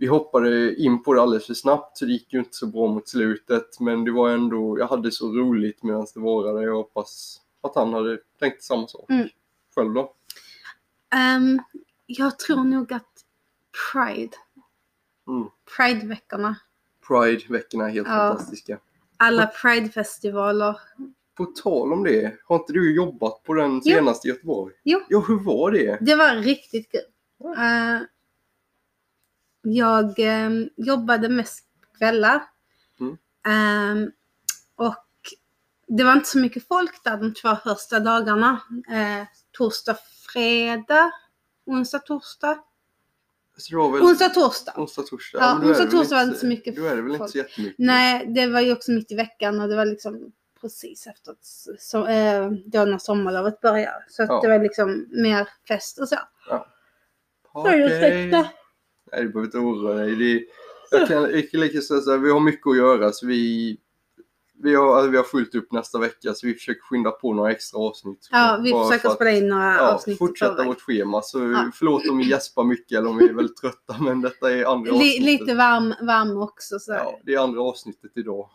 Vi 0.00 0.06
hoppade 0.06 0.74
in 0.76 1.02
på 1.02 1.14
det 1.14 1.22
alldeles 1.22 1.46
för 1.46 1.54
snabbt 1.54 1.98
så 1.98 2.04
det 2.04 2.12
gick 2.12 2.32
ju 2.32 2.38
inte 2.38 2.56
så 2.56 2.66
bra 2.66 2.86
mot 2.86 3.08
slutet. 3.08 3.80
Men 3.80 4.04
det 4.04 4.10
var 4.10 4.30
ändå, 4.30 4.78
jag 4.78 4.86
hade 4.88 5.12
så 5.12 5.32
roligt 5.32 5.82
medan 5.82 6.06
det 6.14 6.20
varade. 6.20 6.62
Jag 6.64 6.74
hoppas 6.74 7.40
att 7.60 7.74
han 7.74 7.92
hade 7.92 8.18
tänkt 8.40 8.62
samma 8.62 8.86
sak. 8.86 9.10
Mm. 9.10 9.28
Själv 9.74 9.92
då? 9.94 10.14
Ehm, 11.14 11.58
jag 12.06 12.38
tror 12.38 12.64
nog 12.64 12.92
att 12.92 13.24
Pride, 13.92 14.36
Mm. 15.28 15.48
Pride-veckorna, 15.76 16.56
Pride-veckorna 17.08 17.84
är 17.84 17.90
helt 17.90 18.08
Ja. 18.08 18.14
fantastiska. 18.14 18.78
alla 19.16 19.46
Pride-festivaler. 19.46 20.76
På 21.34 21.44
tal 21.44 21.92
om 21.92 22.04
det, 22.04 22.36
har 22.44 22.56
inte 22.56 22.72
du 22.72 22.94
jobbat 22.96 23.42
på 23.42 23.54
den 23.54 23.74
Jo. 23.74 23.80
senaste 23.94 24.28
i 24.28 24.30
Göteborg? 24.30 24.74
Jo. 24.82 25.00
Ja, 25.08 25.24
hur 25.28 25.38
var 25.44 25.70
det? 25.70 25.98
Det 26.00 26.14
var 26.14 26.34
riktigt 26.36 26.90
kul. 26.92 27.00
Ja. 27.38 27.52
Eh, 27.54 28.00
jag 29.72 30.14
ehm, 30.18 30.68
jobbade 30.76 31.28
mest 31.28 31.64
kvällar. 31.98 32.42
Mm. 33.00 33.16
Ehm, 33.46 34.10
och 34.76 35.04
det 35.88 36.04
var 36.04 36.12
inte 36.12 36.28
så 36.28 36.38
mycket 36.38 36.68
folk 36.68 37.04
där 37.04 37.16
de 37.16 37.34
två 37.34 37.56
första 37.64 38.00
dagarna. 38.00 38.60
Uh, 38.90 39.26
torsdag, 39.52 39.96
fredag, 40.32 41.12
onsdag, 41.66 41.98
torsdag. 41.98 42.58
Väl 43.70 44.02
Onsdag, 44.02 44.28
torsdag. 44.28 44.72
onsdag, 44.76 45.02
torsdag? 45.02 45.38
Ja, 45.38 45.58
onsdag, 45.68 45.86
torsdag 45.90 46.16
var 46.16 46.22
inte 46.22 46.38
så 46.38 46.46
mycket 46.46 46.76
Då 46.76 46.84
är 46.84 46.96
det 46.96 47.02
väl 47.02 47.10
inte 47.10 47.18
folk. 47.18 47.30
så 47.32 47.38
jättemycket? 47.38 47.74
Nej, 47.78 48.26
det 48.26 48.46
var 48.46 48.60
ju 48.60 48.72
också 48.72 48.90
mitt 48.90 49.12
i 49.12 49.14
veckan 49.14 49.60
och 49.60 49.68
det 49.68 49.76
var 49.76 49.84
liksom 49.86 50.32
precis 50.60 51.06
efter 51.06 51.30
att, 51.32 51.44
så, 51.80 52.06
eh, 52.06 52.50
då 52.50 52.84
när 52.84 52.98
sommarlovet 52.98 53.60
började. 53.60 54.04
Så 54.08 54.22
Ja. 54.22 54.40
det 54.40 54.48
var 54.48 54.58
liksom 54.58 55.06
mer 55.10 55.48
fest 55.68 55.98
och 55.98 56.08
så. 56.08 56.16
Okej. 57.52 57.82
Ursäkta. 57.82 58.48
Nej, 59.12 59.22
du 59.22 59.28
behöver 59.28 59.46
inte 59.46 59.58
oroa 59.58 59.94
dig. 59.94 60.16
Det, 60.16 60.44
jag 60.90 61.08
kan 61.08 61.22
jag 61.22 61.50
kan 61.50 61.60
lika 61.60 61.80
säga 61.80 62.00
så 62.00 62.10
här, 62.10 62.18
vi 62.18 62.30
har 62.30 62.40
mycket 62.40 62.66
att 62.66 62.76
göra 62.76 63.12
så 63.12 63.26
vi, 63.26 63.76
vi, 64.62 64.74
har, 64.74 64.96
alltså, 64.96 65.10
vi 65.10 65.16
har 65.16 65.24
fullt 65.24 65.54
upp 65.54 65.72
nästa 65.72 65.98
vecka 65.98 66.34
så 66.34 66.46
vi 66.46 66.54
försöker 66.54 66.80
skynda 66.80 67.10
på 67.10 67.32
några 67.34 67.50
extra 67.50 67.80
avsnitt. 67.80 68.28
Ja, 68.30 68.60
vi 68.62 68.72
försöker 68.72 69.08
att, 69.08 69.14
spela 69.14 69.30
in 69.30 69.48
några 69.48 69.74
ja, 69.74 69.92
avsnitt 69.94 70.18
fortsätta 70.18 70.64
vårt 70.64 70.80
schema. 70.80 71.22
Så 71.22 71.38
Ja. 71.38 71.70
förlåt 71.74 72.08
om 72.08 72.18
vi 72.18 72.30
gäspar 72.30 72.64
mycket 72.64 72.98
eller 72.98 73.10
om 73.10 73.16
vi 73.16 73.28
är 73.28 73.32
väldigt 73.32 73.56
trötta 73.56 73.96
men 74.00 74.20
detta 74.20 74.52
är 74.52 74.64
andra 74.64 74.92
avsnittet. 74.92 75.22
lite 75.22 75.54
varm, 75.54 75.94
varm 76.02 76.42
också. 76.42 76.78
Så. 76.78 76.92
Ja, 76.92 77.20
det 77.24 77.34
är 77.34 77.38
andra 77.38 77.60
avsnittet 77.62 78.10
idag. 78.14 78.48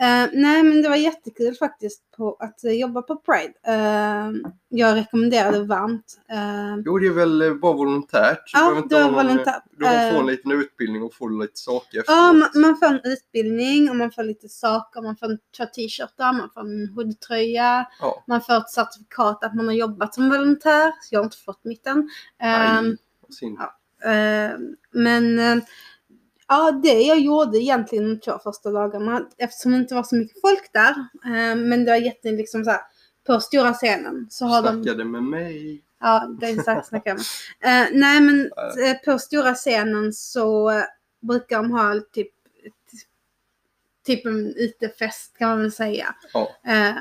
Eh, 0.00 0.28
nej 0.32 0.62
men 0.62 0.82
det 0.82 0.88
var 0.88 0.96
jättekul 0.96 1.54
faktiskt 1.54 2.10
på 2.16 2.36
att 2.40 2.60
jobba 2.64 3.02
på 3.02 3.16
Pride. 3.16 3.52
Eh, 3.66 4.50
jag 4.68 4.96
rekommenderar 4.96 5.52
det 5.52 5.64
varmt. 5.64 6.18
Eh, 6.30 6.82
Jo, 6.84 6.98
det 6.98 7.06
är 7.06 7.10
väl 7.12 7.58
bara 7.60 7.72
volontärt. 7.72 8.50
Ja, 8.52 8.58
behöver 8.60 8.82
inte 8.82 8.94
det 8.96 9.02
ha 9.02 9.10
var 9.10 9.22
någon, 9.22 9.30
eh, 9.30 9.32
volontärt. 9.36 9.62
Du 9.76 9.84
får 9.84 10.20
en 10.20 10.26
liten 10.26 10.52
utbildning 10.52 11.02
och 11.02 11.14
få 11.14 11.28
lite 11.28 11.58
saker 11.60 11.98
efteråt. 12.00 12.16
Ja, 12.18 12.32
man, 12.32 12.48
man 12.62 12.76
får 12.76 12.86
en 12.86 13.00
utbildning 13.04 13.90
och 13.90 13.96
man 13.96 14.10
får 14.10 14.22
lite 14.22 14.48
saker. 14.48 15.02
Man 15.02 15.16
får 15.16 15.38
två 15.56 15.64
t-shirtar, 15.64 16.32
man 16.32 16.50
får 16.54 16.60
en 16.60 16.88
hoodtröja, 16.94 17.86
Ja. 18.00 18.24
man 18.26 18.40
får 18.40 18.56
ett 18.56 18.70
certifikat 18.70 19.44
att 19.44 19.54
man 19.54 19.66
har 19.66 19.74
jobbat 19.74 20.14
som 20.14 20.28
volontär. 20.30 20.92
Jag 21.10 21.18
har 21.20 21.24
inte 21.24 21.36
fått 21.38 21.64
mitt 21.64 21.86
än. 21.86 22.08
Nej, 22.40 22.78
Ehm, 22.78 22.96
synd. 23.28 23.58
ja. 23.60 23.74
Eh, 24.10 24.50
men 24.92 25.38
ja, 26.48 26.80
det 26.82 27.02
jag 27.02 27.20
gjorde 27.20 27.58
egentligen 27.58 28.08
de 28.08 28.20
två 28.20 28.38
första 28.38 28.70
dagarna, 28.70 29.28
eftersom 29.38 29.72
det 29.72 29.78
inte 29.78 29.94
var 29.94 30.02
så 30.02 30.16
mycket 30.16 30.40
folk 30.40 30.72
där, 30.72 30.90
eh, 31.24 31.56
men 31.56 31.84
det 31.84 31.90
var 31.90 31.98
jätte 31.98 32.30
liksom 32.30 32.64
så 32.64 32.70
här, 32.70 32.80
på 33.26 33.40
stora 33.40 33.72
scenen 33.74 34.26
så 34.30 34.44
har 34.46 34.62
de... 34.62 34.82
Snackade 34.82 35.04
med 35.04 35.22
mig. 35.22 35.82
Ja, 36.00 36.26
det 36.40 36.46
är 36.46 36.82
snackar 36.82 37.10
jag 37.10 37.16
om. 37.18 37.22
Eh, 37.60 37.86
nej 37.92 38.20
men 38.20 38.40
eh, 38.86 38.96
på 39.04 39.18
stora 39.18 39.54
scenen 39.54 40.12
så 40.12 40.70
eh, 40.70 40.82
brukar 41.20 41.56
de 41.56 41.70
ha 41.70 42.00
typ 42.12 42.28
Typ 44.06 44.26
en 44.26 44.54
utefest 44.56 45.38
kan 45.38 45.48
man 45.48 45.60
väl 45.60 45.72
säga. 45.72 46.14
Ja. 46.32 46.50
Eh, 46.66 46.94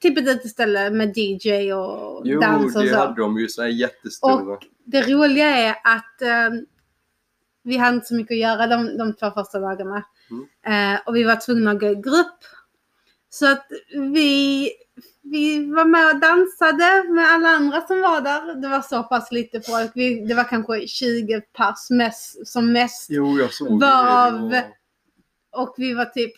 typ 0.00 0.18
ett 0.18 0.28
uteställe 0.28 0.90
med 0.90 1.16
DJ 1.16 1.72
och 1.72 2.22
Jo, 2.24 2.40
dans 2.40 2.76
och 2.76 2.82
det 2.82 2.88
så. 2.88 2.96
hade 2.96 3.20
de 3.20 3.38
ju 3.38 3.48
så 3.48 3.62
här 3.62 3.68
jättestora. 3.68 4.54
Och 4.54 4.66
det 4.84 5.02
roliga 5.02 5.46
är 5.48 5.70
att 5.70 6.22
eh, 6.22 6.60
vi 7.64 7.76
hade 7.76 7.94
inte 7.94 8.06
så 8.06 8.14
mycket 8.14 8.34
att 8.34 8.38
göra 8.38 8.66
de, 8.66 8.96
de 8.98 9.14
två 9.14 9.30
första 9.30 9.60
dagarna. 9.60 10.04
Mm. 10.30 10.94
Eh, 10.94 11.00
och 11.06 11.16
vi 11.16 11.24
var 11.24 11.36
tvungna 11.36 11.70
att 11.70 11.80
gå 11.80 11.86
i 11.86 11.94
grupp. 11.94 12.38
Så 13.30 13.52
att 13.52 13.66
vi, 13.92 14.70
vi 15.22 15.66
var 15.72 15.84
med 15.84 16.14
och 16.14 16.20
dansade 16.20 17.04
med 17.08 17.32
alla 17.32 17.48
andra 17.48 17.80
som 17.86 18.00
var 18.00 18.20
där. 18.20 18.54
Det 18.54 18.68
var 18.68 18.80
så 18.80 19.02
pass 19.02 19.32
lite 19.32 19.60
folk. 19.60 19.90
Vi, 19.94 20.26
det 20.26 20.34
var 20.34 20.44
kanske 20.44 20.86
20 20.88 21.40
pers 21.40 21.90
mest, 21.90 22.46
som 22.46 22.72
mest. 22.72 23.06
Jo, 23.10 23.38
jag 23.38 23.52
såg 23.54 23.82
Varav- 23.82 24.50
det. 24.50 24.66
Och 25.52 25.74
vi 25.76 25.94
var 25.94 26.04
typ 26.04 26.32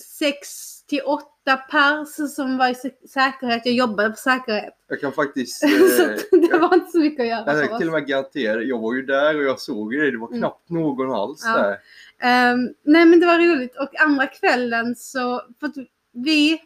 6 0.00 0.84
till 0.86 1.02
8 1.02 1.26
pers 1.44 2.34
som 2.34 2.56
var 2.58 2.68
i 2.68 2.72
sä- 2.72 3.06
säkerhet. 3.08 3.62
Jag 3.66 3.74
jobbade 3.74 4.10
på 4.10 4.16
säkerhet. 4.16 4.74
Jag 4.88 5.00
kan 5.00 5.12
faktiskt... 5.12 5.58
så 5.96 6.02
Eh, 6.02 6.16
det 6.50 6.58
var 6.58 6.74
inte 6.74 6.90
så 6.90 6.98
mycket 6.98 7.20
att 7.20 7.26
göra 7.26 7.58
jag 7.60 7.68
kan 7.68 7.78
till 7.78 7.88
och 7.88 7.92
med 7.94 8.06
garantera, 8.06 8.62
jag 8.62 8.78
var 8.78 8.94
ju 8.94 9.02
där 9.02 9.36
och 9.36 9.42
jag 9.44 9.60
såg 9.60 9.92
det. 9.92 10.10
Det 10.10 10.18
var 10.18 10.28
Mm. 10.28 10.38
knappt 10.40 10.70
någon 10.70 11.12
alls 11.14 11.42
Ja. 11.44 11.56
där. 11.62 11.78
Ehm, 12.20 12.74
nej 12.82 13.04
men 13.04 13.20
det 13.20 13.26
var 13.26 13.38
roligt 13.38 13.76
och 13.78 14.00
andra 14.00 14.26
kvällen 14.26 14.96
så, 14.96 15.42
för 15.60 15.70
vi 16.12 16.62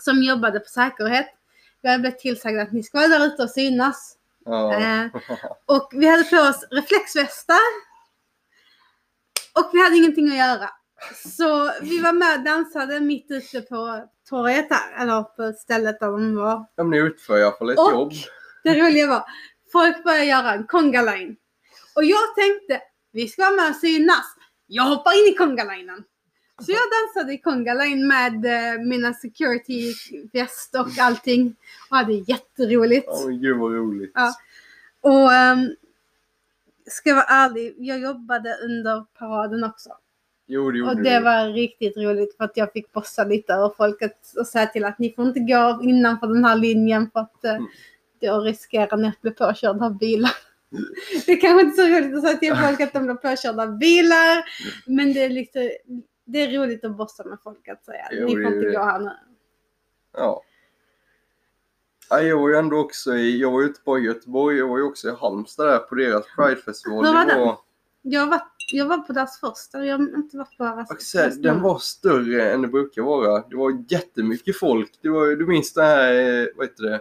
som 0.00 0.22
jobbade 0.22 0.60
på 0.60 0.68
säkerhet, 0.68 1.26
vi 1.82 1.88
hade 1.88 2.00
blivit 2.00 2.18
tillsagda 2.18 2.62
att 2.62 2.72
ni 2.72 2.82
ska 2.82 2.98
vara 2.98 3.08
där 3.08 3.26
ute 3.26 3.42
och 3.42 3.50
synas. 3.50 4.16
Ja. 4.44 4.74
Eh, 4.74 5.06
och 5.66 5.88
vi 5.92 6.06
hade 6.06 6.24
på 6.24 6.36
oss 6.36 6.64
reflexvästar. 6.70 7.58
Och 9.54 9.70
vi 9.72 9.82
hade 9.84 9.96
ingenting 9.96 10.28
att 10.30 10.36
göra. 10.36 10.70
Så 11.38 11.72
vi 11.82 12.00
var 12.00 12.12
med 12.12 12.38
och 12.38 12.44
dansade 12.44 13.00
mitt 13.00 13.26
ute 13.30 13.60
på 13.60 14.08
torget 14.28 14.66
här, 14.70 15.02
eller 15.02 15.22
på 15.22 15.52
stället 15.58 16.00
där 16.00 16.06
de 16.06 16.34
var. 16.36 16.66
Ja, 16.76 16.84
men 16.84 16.90
ni 16.90 16.98
utför 16.98 17.38
i 17.38 17.42
alla 17.42 17.56
fall 17.56 17.70
ett 17.70 17.78
Och- 17.78 17.92
jobb. 17.92 18.12
Det 18.64 18.80
roliga 18.80 19.06
var, 19.06 19.24
folk 19.72 20.04
började 20.04 20.24
göra 20.24 20.52
en 20.52 20.66
conga 20.66 21.02
line. 21.02 21.36
Och 21.96 22.04
jag 22.04 22.34
tänkte, 22.36 22.80
vi 23.12 23.28
ska 23.28 23.42
vara 23.42 23.56
med 23.56 23.70
och 23.70 23.76
synas. 23.76 24.24
Jag 24.66 24.82
hoppar 24.82 25.12
in 25.12 25.32
i 25.34 25.36
conga 25.36 25.64
linen. 25.64 26.04
Så 26.62 26.72
jag 26.72 26.80
dansade 26.80 27.32
i 27.32 27.38
conga 27.38 27.74
line 27.74 28.08
med 28.08 28.44
eh, 28.44 28.80
mina 28.84 29.14
security 29.14 29.94
väst 30.32 30.74
och 30.74 30.98
allting. 31.00 31.56
Och 31.90 31.96
hade 31.96 32.12
jätteroligt. 32.12 33.06
Ja, 33.06 33.22
men 33.26 33.40
gud 33.40 33.56
vad 33.58 33.72
roligt. 33.72 34.12
Ja. 34.14 34.34
Och 35.00 35.30
um, 35.32 35.76
ska 36.86 37.08
jag 37.08 37.16
vara 37.16 37.26
ärlig, 37.28 37.74
jag 37.78 37.98
jobbade 38.00 38.58
under 38.62 39.04
paraden 39.18 39.64
också. 39.64 39.90
Jo, 40.46 40.70
det 40.70 40.78
gjorde 40.78 40.90
Och 40.90 40.96
det 41.02 41.18
du. 41.18 41.24
var 41.24 41.52
riktigt 41.52 41.96
roligt 41.96 42.36
för 42.36 42.44
att 42.44 42.56
jag 42.56 42.72
fick 42.72 42.92
bossa 42.92 43.24
lite 43.24 43.52
över 43.52 43.72
folket 43.76 44.16
och 44.38 44.46
säga 44.46 44.66
till 44.66 44.84
att 44.84 44.98
ni 44.98 45.12
får 45.14 45.24
inte 45.26 45.40
gå 45.40 45.80
innanför 45.82 46.26
den 46.26 46.44
här 46.44 46.56
linjen 46.56 47.10
för 47.10 47.20
att 47.20 47.44
eh, 47.44 47.54
Mm. 47.54 47.66
då 48.20 48.40
riskerar 48.40 48.96
ni 48.96 49.08
att 49.08 49.20
bli 49.20 49.30
påkörda 49.30 49.84
av 49.86 49.98
bilar. 49.98 50.30
Det 51.26 51.32
är 51.32 51.40
kanske 51.40 51.60
inte 51.66 51.82
så 51.82 51.88
roligt 51.88 52.14
att 52.16 52.22
säga 52.22 52.36
till 52.36 52.56
folk 52.56 52.80
att 52.80 52.92
de 52.92 53.04
blir 53.06 53.14
påkörda 53.14 53.62
av 53.62 53.78
bilar. 53.78 54.44
Men 54.86 55.12
det 55.12 55.24
är, 55.24 55.28
lite, 55.28 55.72
det 56.24 56.38
är 56.42 56.58
roligt 56.60 56.84
att 56.84 56.96
bossa 56.96 57.24
med 57.24 57.38
folk 57.44 57.68
att 57.68 57.84
säga 57.84 58.08
Jo, 58.12 58.26
ni 58.26 58.32
får 58.32 58.42
inte 58.54 58.66
det. 58.66 58.72
gå 58.72 58.82
här 58.82 58.98
nu. 58.98 59.10
Ja. 60.16 60.42
ja. 62.10 62.20
Jag 62.20 62.38
var 62.38 62.48
ju 62.48 62.56
ändå 62.56 62.76
också 62.78 63.14
i, 63.14 63.40
jag 63.40 63.50
var 63.50 63.60
ju 63.60 63.66
inte 63.66 63.80
bara 63.84 63.98
i 63.98 64.02
Göteborg, 64.02 64.56
jag 64.58 64.68
var 64.68 64.78
ju 64.78 64.84
också 64.84 65.08
i 65.08 65.14
Halmstad 65.20 65.66
där 65.66 65.78
på 65.78 65.94
deras 65.94 66.24
Pridefestival. 66.36 67.06
Hur 67.06 67.12
var 67.12 67.26
det 67.26 67.38
var, 67.38 67.58
Jag 68.02 68.26
var, 68.26 68.40
jag 68.72 68.86
var 68.86 68.98
på 68.98 69.12
deras 69.12 69.40
första, 69.40 69.84
jag 69.86 69.98
har 69.98 70.04
inte 70.16 70.36
varit 70.36 70.56
på 70.58 70.64
deras 70.64 71.02
säga, 71.02 71.30
den 71.36 71.62
var 71.62 71.78
större 71.78 72.52
än 72.52 72.62
det 72.62 72.68
brukar 72.68 73.02
vara. 73.02 73.44
Det 73.50 73.56
var 73.56 73.84
jättemycket 73.88 74.58
folk. 74.58 74.98
Det 75.02 75.08
var, 75.08 75.26
du 75.26 75.46
minns 75.46 75.72
det 75.72 75.82
här, 75.82 76.12
eh, 76.42 76.46
vad 76.56 76.66
heter 76.66 76.84
det, 76.84 77.00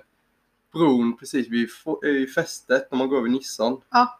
bron 0.73 1.17
precis 1.17 1.47
vid 1.49 1.69
i 2.05 2.27
fästet 2.27 2.87
när 2.91 2.97
man 2.97 3.09
går 3.09 3.17
över 3.17 3.29
Nissan. 3.29 3.81
Ja. 3.91 4.19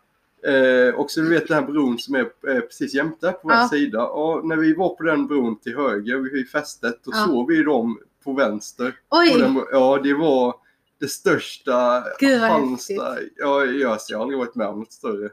Eh, 0.52 0.96
och 0.96 1.12
så 1.12 1.22
du 1.22 1.30
vet 1.30 1.48
den 1.48 1.64
här 1.64 1.72
bron 1.72 2.00
som 2.00 2.16
är 2.16 2.20
eh, 2.22 2.60
precis 2.60 2.94
jämte 2.94 3.32
på 3.32 3.52
Ja. 3.52 3.60
vår 3.62 3.78
sida. 3.78 4.08
Och 4.08 4.48
när 4.48 4.56
vi 4.56 4.74
var 4.74 4.90
på 4.96 5.04
den 5.04 5.28
bron 5.28 5.60
till 5.60 5.76
höger 5.76 6.18
vid 6.18 6.50
fästet, 6.50 7.00
då 7.04 7.12
Ja. 7.14 7.26
såg 7.26 7.48
vi 7.52 7.64
dem 7.64 8.00
på 8.24 8.34
vänster. 8.34 8.96
Oj! 9.10 9.40
den, 9.40 9.62
ja, 9.72 10.00
det 10.04 10.14
var 10.14 10.56
det 11.00 11.08
största 11.08 12.04
Gud, 12.20 12.40
Halmstad. 12.42 13.18
Ja, 13.36 13.66
jag, 13.66 13.76
jag 13.76 13.90
har 14.18 14.22
aldrig 14.22 14.40
varit 14.40 14.56
med 14.56 14.68
om 14.68 14.80
något 14.80 14.94
större. 14.94 15.30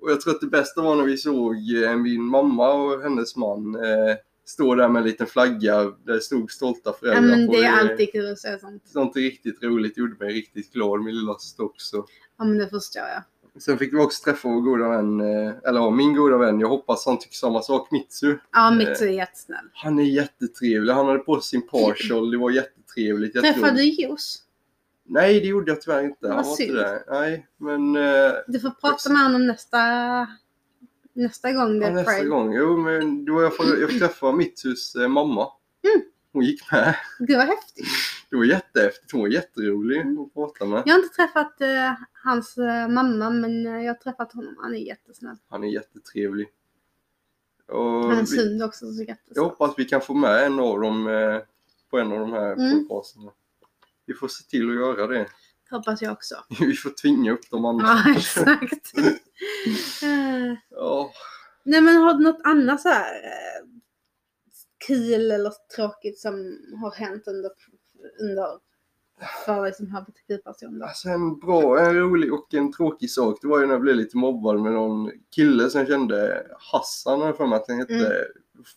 Och 0.00 0.10
jag 0.10 0.20
tror 0.20 0.34
att 0.34 0.40
det 0.40 0.46
bästa 0.46 0.82
var 0.82 0.96
när 0.96 1.04
vi 1.04 1.16
såg 1.16 1.54
eh, 1.84 1.96
min 1.96 2.22
mamma 2.22 2.72
och 2.72 3.02
hennes 3.02 3.36
man 3.36 3.74
eh, 3.74 4.16
stå 4.44 4.74
där 4.74 4.88
med 4.88 5.00
en 5.00 5.06
liten 5.08 5.26
flagga 5.26 5.82
där 5.84 6.12
det 6.14 6.20
stod 6.20 6.50
stolta 6.50 6.80
Ja, 6.84 6.92
föräldrar 6.92 7.36
men 7.36 7.46
på. 7.46 7.52
det 7.52 7.58
är 7.64 7.72
alltid 7.72 8.12
kul 8.12 8.32
att 8.32 8.38
se 8.38 8.58
sånt. 8.58 8.82
Sånt 8.86 9.16
är 9.16 9.20
riktigt 9.20 9.62
roligt, 9.62 9.98
gjorde 9.98 10.24
mig 10.24 10.34
riktigt 10.34 10.72
glad, 10.72 11.00
min 11.00 11.14
lilla 11.16 11.36
också. 11.58 12.04
Ja, 12.38 12.44
men 12.44 12.58
det 12.58 12.68
förstår 12.68 13.02
jag. 13.02 13.22
Sen 13.62 13.78
fick 13.78 13.92
vi 13.92 13.98
också 13.98 14.24
träffa 14.24 14.48
vår 14.48 14.60
goda 14.60 14.88
vän, 14.88 15.20
eh, 15.20 15.52
eller 15.64 15.80
ja, 15.80 15.90
min 15.90 16.14
goda 16.14 16.36
vän, 16.38 16.60
jag 16.60 16.68
hoppas 16.68 17.06
han 17.06 17.18
tycker 17.18 17.34
samma 17.34 17.62
sak, 17.62 17.90
Mitsu. 17.90 18.36
Ja, 18.52 18.70
Mitsu 18.70 19.04
är 19.04 19.12
jättesnäll. 19.12 19.64
Han 19.72 19.98
är 19.98 20.02
jättetrevlig, 20.04 20.92
han 20.92 21.06
hade 21.06 21.18
på 21.18 21.40
sig 21.40 21.48
sin 21.60 21.68
partial, 21.68 22.30
det 22.30 22.38
var 22.38 22.50
jättetrevligt. 22.50 23.40
Träffade 23.40 23.76
du 23.76 23.84
Jos? 23.84 24.42
Nej, 25.08 25.40
det 25.40 25.46
gjorde 25.46 25.70
jag 25.70 25.80
tyvärr 25.80 26.02
inte. 26.04 26.26
Vad 26.26 26.34
Han 26.36 26.44
var 26.44 26.56
synd. 26.56 26.76
där. 26.76 27.02
Nej, 27.10 27.46
men 27.56 27.96
eh, 27.96 28.32
Du 28.48 28.60
får 28.60 28.70
prata 28.70 29.12
med 29.12 29.22
honom 29.22 29.46
nästa, 29.46 29.78
nästa 31.12 31.52
gång 31.52 31.78
det 31.78 31.84
ja, 31.84 31.90
är 31.90 31.94
nästa 31.94 32.12
Pride. 32.12 32.28
gång. 32.28 32.54
Jo, 32.54 32.76
men 32.76 33.24
då 33.24 33.42
jag 33.42 33.56
får, 33.56 33.66
jag 33.80 33.92
får 33.92 33.98
träffa 33.98 34.32
Mitsus 34.32 34.94
eh, 34.96 35.08
mamma. 35.08 35.48
Mm. 35.94 36.06
Hon 36.32 36.44
gick 36.44 36.72
med. 36.72 36.94
Gud 37.18 37.36
vad 37.36 37.46
häftigt. 37.46 37.86
Det 38.30 38.36
var 38.36 38.44
jättehäftigt. 38.44 39.12
Hon 39.12 39.20
var 39.20 39.28
jätterolig 39.28 40.00
Mm. 40.00 40.18
att 40.22 40.34
prata 40.34 40.64
med. 40.64 40.82
Jag 40.86 40.94
har 40.94 40.98
inte 41.02 41.14
träffat 41.14 41.60
eh, 41.60 41.92
hans 42.12 42.58
eh, 42.58 42.88
mamma 42.88 43.30
men 43.30 43.66
eh, 43.66 43.82
jag 43.82 43.94
har 43.94 43.98
träffat 44.00 44.32
honom. 44.32 44.54
Han 44.58 44.74
är 44.74 44.78
jättesnäll. 44.78 45.36
Han 45.48 45.64
är 45.64 45.68
jättetrevlig. 45.68 46.48
Och 47.68 47.82
Hans 48.14 48.32
vi, 48.32 48.38
hund 48.38 48.62
också 48.62 48.92
så 48.92 49.04
jag 49.34 49.42
hoppas 49.44 49.74
vi 49.76 49.84
kan 49.84 50.00
få 50.00 50.14
med 50.14 50.44
en 50.46 50.58
av 50.60 50.80
dem 50.80 51.06
eh, 51.08 51.40
på 51.90 51.98
en 51.98 52.12
av 52.12 52.18
de 52.20 52.32
här 52.32 52.52
Mm. 52.52 52.88
podcasterna. 52.88 53.32
Vi 54.06 54.14
får 54.14 54.28
se 54.28 54.44
till 54.44 54.68
att 54.68 54.74
göra 54.74 55.06
det. 55.06 55.26
Hoppas 55.70 56.02
jag 56.02 56.12
också. 56.12 56.34
Vi 56.60 56.74
får 56.74 56.90
tvinga 56.90 57.32
upp 57.32 57.50
dem 57.50 57.64
andra. 57.64 57.86
Ja, 57.86 58.14
exakt. 58.16 58.92
Ja. 60.70 61.12
Nej 61.64 61.80
men 61.80 61.96
har 61.96 62.14
du 62.14 62.24
något 62.24 62.40
annat 62.44 62.80
så 62.80 62.88
här 62.88 63.14
eh, 63.14 63.66
kul 64.86 65.30
eller 65.30 65.52
tråkigt 65.76 66.18
som 66.18 66.58
har 66.80 66.90
hänt 66.90 67.28
under, 67.28 67.50
under 68.20 68.46
för 69.46 69.62
dig 69.62 69.74
som 69.74 69.86
hbtq-person? 69.86 70.82
Alltså 70.82 71.08
en 71.08 71.38
bra, 71.38 71.80
en 71.80 71.94
rolig 71.94 72.32
och 72.32 72.54
en 72.54 72.72
tråkig 72.72 73.10
sak. 73.10 73.38
Det 73.42 73.48
var 73.48 73.60
ju 73.60 73.66
när 73.66 73.74
jag 73.74 73.80
blev 73.80 73.96
lite 73.96 74.16
mobbad 74.16 74.60
med 74.60 74.72
någon 74.72 75.12
kille 75.34 75.70
som 75.70 75.78
jag 75.78 75.88
kände, 75.88 76.46
Hassan 76.72 77.20
har 77.20 77.32
för 77.32 77.46
mig 77.46 77.56
att 77.56 77.68
han 77.68 77.78
hette, 77.78 78.26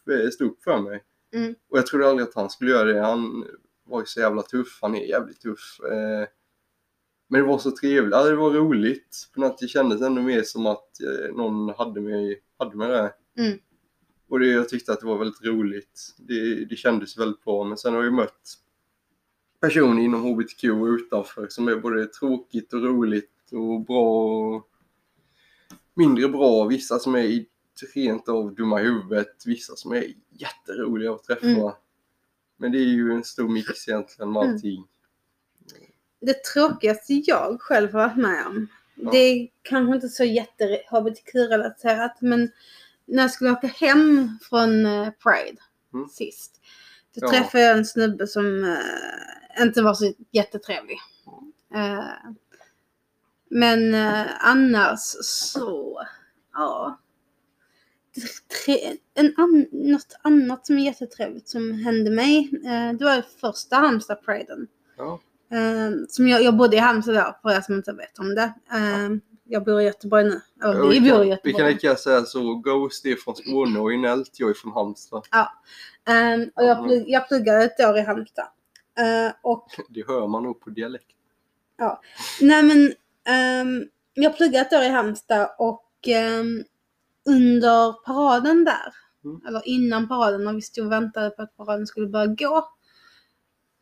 mm. 0.08 0.32
stod 0.32 0.52
upp 0.52 0.64
för 0.64 0.80
mig. 0.80 1.04
Mm. 1.34 1.56
Och 1.70 1.78
jag 1.78 1.88
trodde 1.88 2.10
aldrig 2.10 2.28
att 2.28 2.36
han 2.36 2.50
skulle 2.50 2.72
göra 2.72 2.94
det. 2.94 3.02
Han 3.02 3.46
var 3.90 4.00
ju 4.00 4.06
så 4.06 4.20
jävla 4.20 4.42
tuff. 4.42 4.80
Han 4.82 4.96
är 4.96 5.06
jävligt 5.06 5.42
tuff. 5.42 5.80
Eh, 5.92 6.28
men 7.28 7.42
det 7.42 7.48
var 7.48 7.58
så 7.58 7.72
trevligt. 7.72 8.12
Det 8.12 8.36
var 8.36 8.52
roligt. 8.52 9.30
På 9.34 9.42
något 9.42 9.58
det 9.58 9.68
kändes 9.68 10.02
ändå 10.02 10.22
mer 10.22 10.44
som 10.44 10.66
att 10.66 11.02
eh, 11.02 11.36
någon 11.36 11.70
hade 11.70 12.02
mig, 12.02 12.42
hade 12.58 12.78
mig 12.78 12.88
där. 12.88 13.12
Mm. 13.38 13.60
Och 14.30 14.40
det, 14.40 14.48
jag 14.48 14.70
tyckte 14.70 14.94
att 14.94 15.00
det 15.00 15.06
var 15.06 15.18
väldigt 15.18 15.46
roligt. 15.46 16.16
Det, 16.18 16.66
det 16.66 16.76
kändes 16.76 17.18
väldigt 17.18 17.44
bra. 17.44 17.64
Men 17.64 17.78
sen 17.78 17.94
har 17.94 18.04
jag 18.04 18.14
mött 18.14 18.58
personer 19.60 20.02
inom 20.04 20.22
HBTQ 20.22 20.64
och 20.64 20.86
utanför 20.86 21.48
som 21.50 21.68
är 21.68 21.76
både 21.76 22.08
tråkigt 22.08 22.74
och 22.74 22.84
roligt 22.84 23.52
och 23.52 23.86
bra 23.86 24.24
och 24.24 24.68
mindre 25.94 26.30
bra. 26.30 26.66
Vissa 26.66 27.00
som 27.00 27.16
är 27.16 27.24
i 27.24 27.48
rent 27.96 28.30
av 28.30 28.56
dumma 28.56 28.82
i 28.82 28.84
huvudet, 28.84 29.44
vissa 29.46 29.76
som 29.76 29.92
är 29.92 30.14
jätteroliga 30.30 31.12
att 31.12 31.24
träffa. 31.24 31.48
Mm. 31.48 31.72
Men 32.60 32.72
det 32.72 32.78
är 32.78 32.86
ju 32.86 33.12
en 33.12 33.24
stor 33.24 33.50
mix 33.50 33.88
egentligen 33.88 34.32
med 34.32 34.42
Mm. 34.44 34.56
allting. 34.56 34.88
Det 36.22 36.44
tråkigaste 36.44 37.14
jag 37.14 37.62
själv 37.62 37.94
har 37.94 38.00
varit 38.08 38.18
med 38.18 38.48
om. 38.48 38.68
Ja. 38.96 39.12
Det 39.12 39.18
är 39.18 39.48
kanske 39.62 39.96
inte 39.96 40.10
så 40.10 40.24
jätte 40.24 40.82
hbtq-relaterat 40.92 42.22
men 42.22 42.52
när 43.06 43.24
jag 43.24 43.32
skulle 43.32 43.52
åka 43.52 43.68
hem 43.68 44.38
från 44.42 44.86
eh, 44.86 45.10
Pride 45.10 45.62
Mm. 45.94 46.10
sist. 46.10 46.62
Då 47.16 47.26
Ja. 47.26 47.30
träffade 47.32 47.64
jag 47.64 47.78
en 47.78 47.86
snubbe 47.86 48.28
som 48.28 48.64
eh, 48.64 49.64
inte 49.64 49.82
var 49.82 49.94
så 49.94 50.14
jättetrevlig. 50.32 50.98
Eh, 51.76 52.06
men 53.50 53.94
eh, 53.94 54.26
annars 54.40 55.00
så, 55.24 56.02
ja. 56.54 57.00
Tre, 58.66 58.98
en 59.14 59.34
an, 59.38 59.66
något 59.72 60.18
annat 60.22 60.66
som 60.66 60.78
är 60.78 60.86
jättetrevligt 60.86 61.50
som 61.50 61.74
hände 61.74 62.12
mig. 62.12 62.50
Eh, 62.66 62.98
det 62.98 63.06
var 63.06 63.24
första 63.42 63.76
Halmstad-priden. 63.76 64.68
Ja. 64.98 65.20
Eh, 65.52 65.92
som 66.10 66.28
jag, 66.28 66.44
jag 66.44 66.58
bodde 66.58 66.76
i 66.76 66.80
Halmstad 66.80 67.16
då, 67.16 67.36
för 67.42 67.58
er 67.58 67.62
som 67.62 67.76
inte 67.76 67.94
vet 67.94 68.20
om 68.20 68.36
det. 68.36 68.54
Eh, 68.72 69.10
Jag 69.44 69.64
bor 69.66 69.82
i 69.82 69.84
Göteborg 69.84 70.24
nu. 70.24 70.42
Eller 70.64 70.88
vi 70.88 71.00
vi, 71.00 71.12
bor 71.12 71.24
i 71.26 71.30
kan, 71.30 71.38
vi 71.44 71.52
kan 71.54 71.60
Göteborg. 71.66 71.74
lika 71.74 71.96
säga 71.96 72.24
så, 72.26 72.56
Ghost 72.56 73.06
är 73.06 73.16
från 73.16 73.36
Skåne 73.36 73.80
och 73.80 73.94
Inelt, 73.94 74.32
jag 74.40 74.50
är 74.50 74.54
från 74.54 74.72
Halmstad. 74.74 75.24
Eh, 76.08 76.48
och 76.56 76.64
jag, 76.64 76.84
plugg, 76.86 77.04
jag 77.10 77.28
pluggade 77.28 77.64
ett 77.64 77.80
år 77.80 77.98
i 77.98 78.02
Halmstad. 78.02 78.48
Eh, 79.00 79.34
och 79.42 79.68
Det 79.90 80.08
hör 80.08 80.28
man 80.28 80.44
nog 80.44 80.60
på 80.60 80.70
dialekt. 80.70 81.06
Nej 82.42 82.64
men 82.64 82.94
ehm, 83.28 83.88
jag 84.14 84.38
pluggade 84.38 84.66
ett 84.66 84.74
år 84.74 84.82
i 84.84 84.90
Halmstad 84.90 85.50
och 85.58 85.86
ehm, 86.08 86.64
under 87.30 87.94
paraden 88.06 88.66
där, 88.66 88.94
Mm. 89.26 89.42
eller 89.48 89.62
innan 89.68 90.08
paraden 90.08 90.44
när 90.44 90.54
vi 90.54 90.62
stod 90.62 90.86
och 90.86 90.92
väntade 90.92 91.30
på 91.30 91.42
att 91.42 91.58
paraden 91.58 91.88
skulle 91.88 92.08
börja 92.08 92.26
gå. 92.26 92.70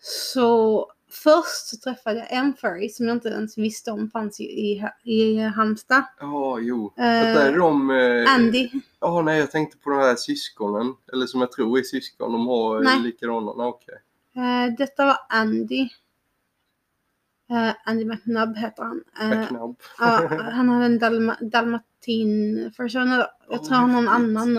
Så 0.02 0.88
först 1.12 1.68
så 1.68 1.78
träffade 1.78 2.18
jag 2.20 2.34
en 2.34 2.54
furry 2.54 2.90
som 2.90 3.08
jag 3.08 3.16
inte 3.16 3.30
ens 3.30 3.58
visste 3.58 3.92
om 3.92 4.10
fanns 4.10 4.40
i, 4.40 4.44
i, 4.44 4.84
i 5.04 5.38
Halmstad. 5.40 6.04
Ja, 6.20 6.60
jo. 6.60 6.94
Eh, 6.98 7.04
Detta 7.04 7.48
är 7.48 7.58
de... 7.58 7.90
Eh, 7.92 8.34
Andy. 8.36 8.70
Ja, 9.00 9.22
nej, 9.22 9.40
jag 9.40 9.52
tänkte 9.52 9.78
på 9.78 9.90
de 9.90 10.00
här 10.00 10.16
syskonen. 10.16 10.94
Eller 11.14 11.26
som 11.26 11.42
jag 11.42 11.52
tror 11.52 11.80
är 11.80 11.84
syskon. 11.84 12.32
De 12.32 12.48
har 12.48 12.80
Nej. 12.80 13.00
likadana. 13.00 13.68
Okej. 13.68 13.96
Eh, 14.36 14.74
detta 14.78 15.06
var 15.06 15.18
Andy. 15.30 15.90
Eh, 17.50 17.74
Andy 17.86 18.06
McNubb 18.06 18.58
heter 18.58 18.84
han. 18.84 19.04
Eh, 19.22 19.30
Med 19.30 19.48
knabb. 19.48 19.76
Ja, 20.00 20.28
han 20.52 20.70
hade 20.70 20.86
en 20.86 21.00
dalma, 21.00 21.38
dalmatin 21.42 22.72
version. 22.78 23.12
eller 23.12 23.28
Jag 23.50 23.64
tror 23.64 23.76
han 23.76 23.90
har 23.92 24.02
häftigt. 24.02 24.38
annan. 24.38 24.58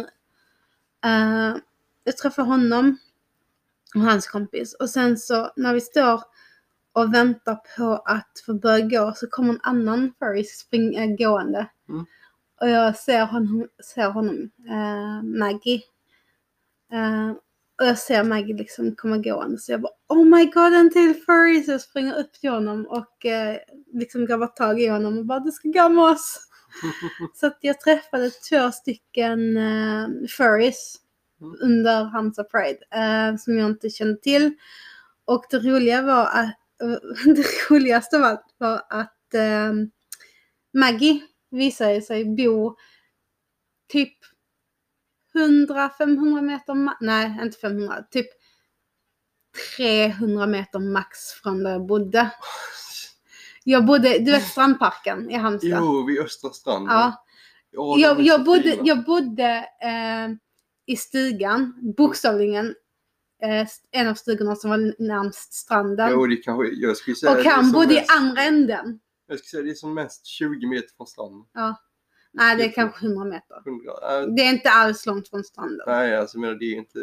Uh, 1.06 1.56
jag 2.04 2.16
träffade 2.16 2.48
honom 2.48 2.96
och 3.94 4.00
hans 4.00 4.26
kompis. 4.26 4.74
Och 4.74 4.90
sen 4.90 5.16
så 5.18 5.52
när 5.56 5.74
vi 5.74 5.80
står 5.80 6.22
och 6.92 7.14
väntar 7.14 7.58
på 7.76 7.94
att 7.96 8.42
få 8.46 8.54
börja 8.54 8.80
gå 8.86 9.12
så 9.16 9.26
kommer 9.26 9.52
en 9.52 9.60
annan 9.62 10.12
furry 10.18 10.44
spring, 10.44 10.94
äh, 10.96 11.16
gående. 11.16 11.70
Mm. 11.88 12.06
Och 12.60 12.68
jag 12.68 12.96
ser 12.96 13.26
honom, 13.26 13.68
ser 13.94 14.10
honom 14.10 14.50
eh, 14.68 15.22
Maggie. 15.22 15.82
Eh, 16.92 17.32
och 17.78 17.86
jag 17.86 17.98
ser 17.98 18.24
Maggie 18.24 18.56
liksom 18.56 18.96
komma 18.96 19.18
gående. 19.18 19.58
Så 19.58 19.72
jag 19.72 19.80
bara 19.80 19.92
Oh 20.08 20.24
my 20.24 20.44
god 20.44 20.74
en 20.74 20.90
till 20.90 21.14
furry! 21.26 21.62
Så 21.62 21.70
jag 21.70 21.80
springer 21.80 22.18
upp 22.18 22.32
till 22.32 22.50
honom 22.50 22.86
och 22.86 23.26
eh, 23.26 23.56
liksom 23.92 24.26
grabbar 24.26 24.46
tag 24.46 24.80
i 24.80 24.86
honom 24.86 25.18
och 25.18 25.26
bara 25.26 25.40
du 25.40 25.50
ska 25.52 25.68
gå 25.68 25.88
med 25.88 26.04
oss. 26.04 26.40
Så 27.34 27.46
att 27.46 27.58
jag 27.60 27.80
träffade 27.80 28.30
två 28.30 28.70
stycken 28.72 29.56
eh, 29.56 30.08
furries 30.28 31.00
Mm. 31.40 31.56
under 31.60 32.04
Halmstad 32.04 32.50
Pride 32.50 32.78
eh, 32.90 33.36
som 33.36 33.58
jag 33.58 33.70
inte 33.70 33.90
kände 33.90 34.16
till. 34.20 34.54
Och 35.24 35.44
det 35.50 35.58
roliga 35.58 36.02
var 36.02 36.26
att 36.26 36.56
det 37.24 37.70
roligaste 37.70 38.16
av 38.16 38.22
allt 38.22 38.54
var 38.58 38.82
att 38.90 39.34
eh, 39.34 39.72
Maggie 40.72 41.20
visade 41.50 42.02
sig 42.02 42.24
bo 42.24 42.76
typ 43.88 44.14
100-500 45.38 46.42
meter, 46.42 47.04
nej 47.04 47.38
inte 47.42 47.58
500, 47.58 48.04
typ 48.10 48.26
300 49.76 50.46
meter 50.46 50.78
max 50.78 51.18
från 51.42 51.64
där 51.64 51.70
jag 51.70 51.86
bodde. 51.86 52.30
Jag 53.64 53.86
bodde, 53.86 54.18
du 54.18 54.30
vet 54.30 54.46
strandparken 54.46 55.30
i 55.30 55.34
Halmstad? 55.34 55.70
Jo, 55.70 56.06
vid 56.06 56.20
Östra 56.20 56.50
stranden. 56.50 56.94
Ja. 56.94 57.24
Ja, 57.70 57.98
jag, 57.98 58.20
jag 58.20 58.44
bodde, 58.44 58.78
jag 58.84 59.04
bodde 59.04 59.68
eh, 59.82 60.36
i 60.86 60.96
stugan, 60.96 61.92
bokstavligen 61.96 62.74
eh, 63.42 63.68
en 63.90 64.08
av 64.08 64.14
stugorna 64.14 64.56
som 64.56 64.70
var 64.70 64.94
närmst 64.98 65.52
stranden. 65.52 66.10
Jo, 66.12 66.26
det 66.26 66.36
kanske... 66.36 66.68
Jag 66.74 66.96
skulle 66.96 67.16
säga 67.16 67.32
och 67.32 67.44
han 67.44 67.72
bodde 67.72 67.94
i 67.94 67.96
mest, 67.96 68.10
andra 68.10 68.42
änden. 68.42 69.00
Jag 69.26 69.38
skulle 69.38 69.48
säga 69.48 69.62
det 69.62 69.70
är 69.70 69.74
som 69.74 69.94
mest 69.94 70.26
20 70.26 70.66
meter 70.66 70.96
från 70.96 71.06
stranden. 71.06 71.44
Nej, 72.38 72.56
det 72.56 72.64
är 72.64 72.72
kanske 72.72 73.06
100 73.06 73.24
meter. 73.24 73.56
100. 73.66 73.92
Äh, 74.20 74.26
Det 74.26 74.42
är 74.42 74.50
inte 74.50 74.70
alls 74.70 75.06
långt 75.06 75.28
från 75.28 75.44
stranden. 75.44 75.80
nej, 75.86 76.16
alltså 76.16 76.38
menar 76.38 76.54
det 76.54 76.64
är 76.64 76.74
inte... 76.76 76.98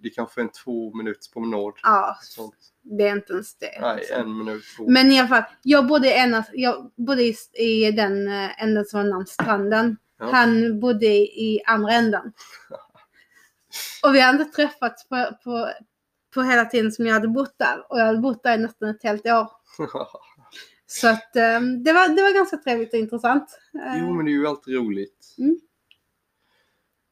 Det 0.00 0.08
är 0.08 0.14
kanske 0.14 0.40
en 0.40 0.48
två 0.48 0.94
minuters 0.96 1.30
promenad. 1.30 1.72
Ja, 1.82 2.18
Sånt. 2.22 2.54
det 2.82 3.08
är 3.08 3.12
inte 3.12 3.32
ens 3.32 3.54
det. 3.58 3.80
Nej, 3.80 3.90
alltså. 3.90 4.14
en 4.14 4.38
minut, 4.38 4.64
två. 4.76 4.88
Men 4.90 5.12
i 5.12 5.18
alla 5.18 5.28
fall, 5.28 5.42
jag 5.62 5.86
bodde, 5.86 6.08
i 6.08 6.18
ena, 6.18 6.44
jag 6.52 6.92
bodde 6.96 7.22
i, 7.22 7.34
i 7.58 7.90
den 7.92 8.28
eh, 8.28 8.62
änden 8.62 8.84
som 8.84 8.98
var 9.00 9.04
närmast 9.04 9.32
stranden. 9.32 9.96
Ja. 10.18 10.30
Han 10.32 10.80
bodde 10.80 11.06
i, 11.06 11.62
andra 11.66 11.92
änden. 11.92 12.32
Och 14.02 14.14
vi 14.14 14.20
hade 14.20 14.44
träffats 14.44 15.08
på, 15.08 15.28
på, 15.44 15.70
på 16.34 16.42
hela 16.42 16.64
tiden 16.64 16.92
som 16.92 17.06
jag 17.06 17.14
hade 17.14 17.28
bott 17.28 17.54
där. 17.58 17.86
Och 17.92 17.98
jag 18.00 18.04
hade 18.04 18.18
bott 18.18 18.42
där 18.42 18.54
i 18.54 18.58
nästan 18.58 18.88
ett 18.88 19.02
helt 19.02 19.26
år. 19.26 19.50
Så 20.90 21.08
att 21.08 21.36
eh, 21.36 21.60
det, 21.60 21.92
var, 21.92 22.16
det 22.16 22.22
var 22.22 22.34
ganska 22.34 22.56
trevligt 22.56 22.92
och 22.92 22.98
intressant. 22.98 23.58
Eh, 23.74 24.00
Jo, 24.00 24.14
men 24.14 24.24
det 24.24 24.30
är 24.30 24.32
ju 24.32 24.46
alltid 24.46 24.74
roligt. 24.74 25.34
Mm. 25.38 25.60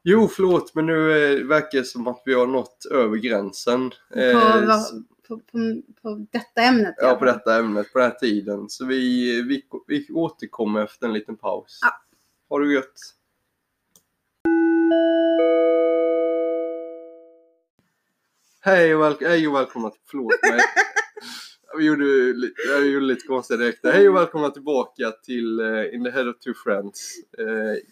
Jo, 0.03 0.29
förlåt, 0.29 0.75
men 0.75 0.87
nu 0.87 1.25
eh, 1.41 1.45
verkar 1.47 1.79
det 1.79 1.85
som 1.85 2.07
att 2.07 2.23
vi 2.25 2.35
har 2.35 2.47
nått 2.47 2.87
över 2.91 3.17
gränsen. 3.17 3.91
Eh, 4.15 4.33
På 4.67 4.71
s- 4.73 4.91
på, 5.29 5.39
på, 5.39 5.83
på 6.03 6.27
detta 6.31 6.63
ämnet. 6.63 6.95
ja, 6.99 7.15
på 7.15 7.25
detta 7.25 7.59
ämnet, 7.59 7.93
på 7.93 7.99
den 7.99 8.11
här 8.11 8.19
tiden. 8.19 8.69
Så 8.69 8.85
vi, 8.87 9.43
vi, 9.43 9.63
vi 9.87 10.07
återkommer 10.13 10.85
efter 10.85 11.07
en 11.07 11.13
liten 11.13 11.37
paus. 11.37 11.79
Ja. 11.83 11.89
Ha 12.49 12.59
det 12.59 12.73
gött! 12.73 12.93
Hej 18.61 18.95
och, 18.95 19.03
väl- 19.03 19.17
hej 19.29 19.49
och 19.49 19.55
välkomna 19.55 19.91
till... 19.91 20.01
Förlåt 20.11 20.43
mig. 20.43 20.61
Vi 21.79 21.85
gjorde, 21.85 22.05
jag 22.69 22.87
gjorde 22.87 23.07
lite 23.07 23.27
konstiga 23.27 23.59
direkt. 23.59 23.83
där. 23.83 23.93
Hej 23.93 24.09
och 24.09 24.17
välkomna 24.17 24.51
tillbaka 24.51 25.11
till 25.11 25.61
eh, 25.61 25.95
In 25.95 26.05
the 26.05 26.11
Head 26.11 26.29
of 26.29 26.39
Two 26.39 26.53
Friends. 26.65 27.17
Eh, 27.39 27.47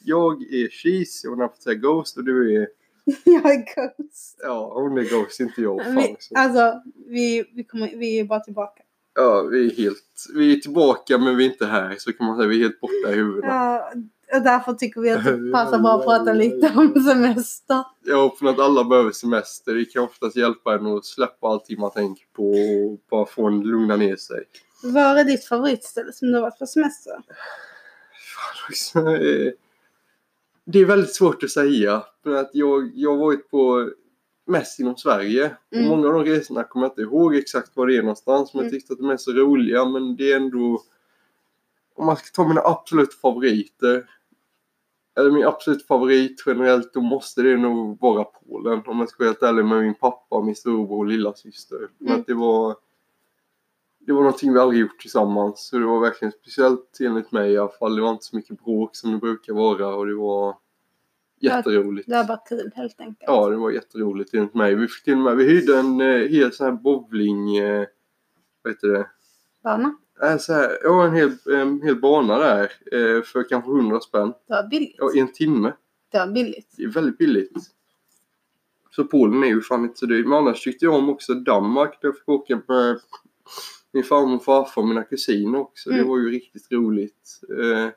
jag 0.05 0.43
är 0.43 0.69
Cheese, 0.69 1.27
jag 1.27 1.31
vill 1.31 1.39
nästan 1.39 1.63
säga 1.63 1.75
Ghost 1.75 2.17
och 2.17 2.25
du 2.25 2.57
är... 2.57 2.69
jag 3.25 3.53
är 3.53 3.57
ghost. 3.57 4.41
Ja, 4.43 4.73
hon 4.75 4.99
är 4.99 5.03
Ghost, 5.03 5.41
inte 5.41 5.63
jag. 5.63 5.85
Fan 5.85 5.97
Vi, 5.97 6.17
alltså, 6.35 6.83
vi, 7.07 7.45
vi, 7.55 7.65
kommer, 7.65 7.97
vi 7.97 8.21
är 8.21 8.25
bara 8.25 8.41
tillbaka. 8.41 8.83
Ja, 9.15 9.43
vi 9.43 9.67
är 9.67 9.77
helt... 9.77 10.27
Vi 10.35 10.57
är 10.57 10.61
tillbaka 10.61 11.19
men 11.19 11.37
vi 11.37 11.47
är 11.47 11.51
inte 11.51 11.67
här, 11.67 11.95
så 11.99 12.13
kan 12.13 12.27
man 12.27 12.37
säga. 12.37 12.49
Vi 12.49 12.57
är 12.57 12.63
helt 12.63 12.81
borta 12.81 13.13
i 13.13 13.15
huvudena. 13.15 13.55
Ja, 13.55 13.93
och 14.33 14.43
därför 14.43 14.73
tycker 14.73 15.01
vi 15.01 15.11
att 15.11 15.25
det 15.25 15.51
passar 15.53 15.79
bra 15.79 15.99
att 15.99 16.05
prata 16.05 16.33
lite 16.33 16.73
om 16.77 16.95
semester. 17.05 17.83
Ja, 18.05 18.35
för 18.39 18.47
att 18.47 18.59
alla 18.59 18.85
behöver 18.85 19.11
semester. 19.13 19.75
Det 19.75 19.85
kan 19.85 20.03
oftast 20.03 20.37
hjälpa 20.37 20.75
en 20.75 20.87
att 20.87 21.05
släppa 21.05 21.47
allting 21.49 21.81
man 21.81 21.91
tänker 21.91 22.25
på 22.33 22.51
och 22.51 23.01
bara 23.11 23.27
få 23.27 23.47
en 23.47 23.61
lugna 23.61 23.97
ner 23.97 24.17
sig. 24.17 24.45
Var 24.83 25.17
är 25.17 25.25
ditt 25.25 25.45
favoritställe 25.45 26.13
som 26.13 26.29
du 26.29 26.35
har 26.35 26.43
varit 26.43 26.59
på 26.59 26.67
semester? 26.67 27.13
Eh, 28.97 29.53
Det 30.67 30.79
är 30.79 30.85
väldigt 30.85 31.15
svårt 31.15 31.43
att 31.45 31.51
säga. 31.51 32.03
För 32.23 32.35
att 32.35 32.51
jag, 32.53 32.91
jag 32.95 33.11
har 33.11 33.17
varit 33.19 33.51
på 33.51 33.91
mest 34.47 34.81
inom 34.81 34.97
Sverige. 34.97 35.57
Mm. 35.75 35.85
Och 35.91 35.97
många 35.97 36.09
av 36.09 36.15
de 36.25 36.25
resorna 36.31 36.65
kommer 36.65 36.87
jag 36.87 36.91
inte 36.93 37.03
ihåg 37.03 37.37
exakt 37.37 37.77
var 37.77 37.87
det 37.87 37.97
är 37.97 38.03
någonstans. 38.03 38.55
Men 38.55 38.61
Mm. 38.61 38.73
jag 38.73 38.81
tyckte 38.81 38.93
att 38.93 38.99
de 38.99 39.11
är 39.11 39.17
så 39.17 39.33
roliga. 39.33 39.85
Men 39.85 40.17
det 40.17 40.33
är 40.33 40.37
ändå... 40.37 40.83
Om 41.95 42.07
man 42.07 42.17
ska 42.17 42.27
ta 42.43 42.49
mina 42.49 42.61
absolut 42.61 43.15
favoriter. 43.15 44.11
Eller 45.19 45.31
min 45.31 45.47
absolut 45.47 45.87
favorit 45.87 46.43
generellt. 46.47 46.93
Då 46.95 47.01
måste 47.01 47.43
det 47.43 47.57
nog 47.57 48.01
vara 48.01 48.25
Polen. 48.25 48.83
Om 48.87 48.99
jag 48.99 49.09
ska 49.09 49.25
vara 49.25 49.29
helt 49.29 49.43
ärlig 49.43 49.65
med 49.65 49.83
min 49.83 49.95
pappa, 49.95 50.41
min 50.43 50.57
storebror 50.57 50.99
och 50.99 51.07
lilla 51.07 51.35
syster. 51.35 51.77
För 51.99 52.05
Mm. 52.05 52.21
att 52.21 52.27
det 52.27 52.35
var... 52.35 52.77
Det 54.07 54.13
var 54.13 54.21
någonting 54.21 54.53
vi 54.53 54.59
aldrig 54.61 54.81
gjort 54.81 54.99
tillsammans. 55.01 55.67
Så 55.67 55.79
det 55.79 55.87
var 55.87 56.01
verkligen 56.01 56.33
speciellt 56.33 56.99
enligt 57.01 57.33
mig 57.33 57.53
i 57.53 57.59
alla 57.59 57.69
fall. 57.69 57.97
Det 57.97 58.03
var 58.03 58.11
inte 58.11 58.25
så 58.25 58.37
mycket 58.37 58.65
bråk 58.65 58.97
som 58.97 59.13
det 59.13 59.19
brukar 59.19 59.53
vara. 59.53 59.95
Och 59.95 60.07
det 60.07 60.15
var 60.15 60.57
jätteroligt. 61.41 62.09
Det 62.09 62.17
var 62.17 62.25
bara 62.25 62.41
kul 62.49 62.71
helt 62.75 63.01
enkelt. 63.01 63.25
Ja, 63.27 63.49
det 63.49 63.57
var 63.57 63.71
jätteroligt 63.71 64.35
enligt 64.35 64.55
mig. 64.55 64.75
Vi 64.75 64.89
fick 64.89 65.05
till 65.05 65.13
och 65.13 65.19
med, 65.19 65.37
vi 65.37 65.45
hyrde 65.45 65.79
en 65.79 66.01
eh, 66.01 66.07
hel 66.29 66.53
sån 66.53 66.65
här 66.67 66.73
bowling, 66.73 67.57
eh, 67.57 67.87
vad 68.63 68.73
heter 68.73 68.89
det? 68.89 69.07
Bana. 69.63 69.97
Äh, 70.23 70.37
så 70.39 70.53
här, 70.53 70.79
ja, 70.83 71.05
en 71.07 71.15
hel, 71.15 71.33
en 71.47 71.83
hel 71.83 71.97
bana 72.01 72.39
där 72.39 72.63
eh, 72.93 73.23
för 73.23 73.49
kanske 73.49 73.71
100 73.71 74.01
spänn. 74.01 74.29
Det 74.29 74.55
var 74.55 74.69
billigt. 74.69 74.95
Ja, 74.99 75.11
i 75.15 75.19
en 75.19 75.33
timme. 75.33 75.73
Det 76.13 76.19
var 76.19 76.27
billigt. 76.27 76.75
Det 76.77 76.83
är 76.85 76.89
väldigt 76.89 77.19
billigt. 77.19 77.53
Så 78.91 79.05
Polen 79.05 79.43
är 79.43 79.47
ju 79.49 79.61
fan 79.61 79.85
inte 79.85 79.99
så 79.99 80.07
dyrt. 80.07 80.27
Men 80.27 80.39
annars 80.39 80.65
tyckte 80.65 80.85
jag 80.85 80.95
om 80.95 81.09
också 81.09 81.35
Danmark. 81.35 81.99
Där 82.01 82.09
jag 82.09 82.17
fick 82.19 82.29
åka 82.29 82.61
med 82.69 83.01
min 83.93 84.05
farmor 84.05 84.37
och 84.37 84.45
farfar 84.45 84.83
och 84.83 84.89
mina 84.89 85.03
kusiner 85.03 85.59
också. 85.59 85.91
Det 85.91 85.97
Mm. 85.97 86.09
var 86.09 86.19
ju 86.19 86.31
riktigt 86.31 86.73
roligt. 86.73 87.41
Eh, 87.51 87.89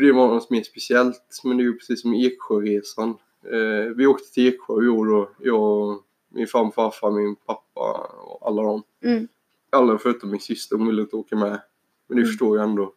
det 0.00 0.12
var 0.12 0.28
något 0.28 0.50
mer 0.50 0.62
speciellt. 0.62 1.40
Men 1.44 1.56
det 1.56 1.62
är 1.62 1.64
ju 1.64 1.76
precis 1.76 2.02
som 2.02 2.14
Eksjöresan. 2.14 3.08
Eh, 3.52 3.94
vi 3.96 4.06
åkte 4.06 4.32
till 4.32 4.48
Eksjö 4.48 4.84
i 4.84 4.88
år 4.88 5.06
då. 5.06 5.30
Jag, 5.38 5.98
min 6.28 6.46
farmor 6.46 6.68
och 6.68 6.74
farfar, 6.74 7.10
min 7.10 7.36
pappa 7.36 8.10
och 8.22 8.48
alla 8.48 8.62
dem. 8.62 8.82
Mm. 9.04 9.28
Alla 9.72 9.98
förutom 9.98 10.30
min 10.30 10.40
syster, 10.40 10.76
hon 10.76 10.86
ville 10.86 11.02
inte 11.02 11.16
åka 11.16 11.36
med. 11.36 11.50
Men 12.08 12.16
det 12.16 12.22
Mm. 12.22 12.26
förstår 12.26 12.56
jag 12.58 12.68
ändå. 12.68 12.94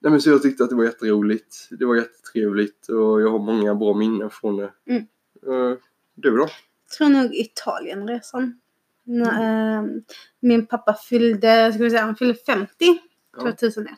Nej 0.00 0.10
men 0.10 0.20
så 0.20 0.30
jag 0.30 0.42
tyckte 0.42 0.64
att 0.64 0.70
det 0.70 0.76
var 0.76 0.84
jätteroligt. 0.84 1.68
Det 1.70 1.84
var 1.84 1.96
jättetrevligt 1.96 2.88
och 2.88 3.22
jag 3.22 3.30
har 3.30 3.38
många 3.38 3.74
bra 3.74 3.94
minnen 3.94 4.30
från 4.30 4.56
det. 4.56 4.72
Mm. 4.86 5.02
Eh, 5.46 5.78
du 6.14 6.30
då? 6.36 6.42
Jag 6.88 6.96
tror 6.98 7.08
nog 7.08 7.34
Italienresan. 7.34 8.60
När, 9.04 9.78
ehm, 9.78 10.04
min 10.40 10.66
pappa 10.66 10.94
fyllde, 10.94 11.72
ska 11.72 11.82
vi 11.82 11.90
säga, 11.90 12.02
han 12.02 12.16
fyllde 12.16 12.34
50 12.34 13.00
Ja. 13.36 13.42
2001. 13.42 13.90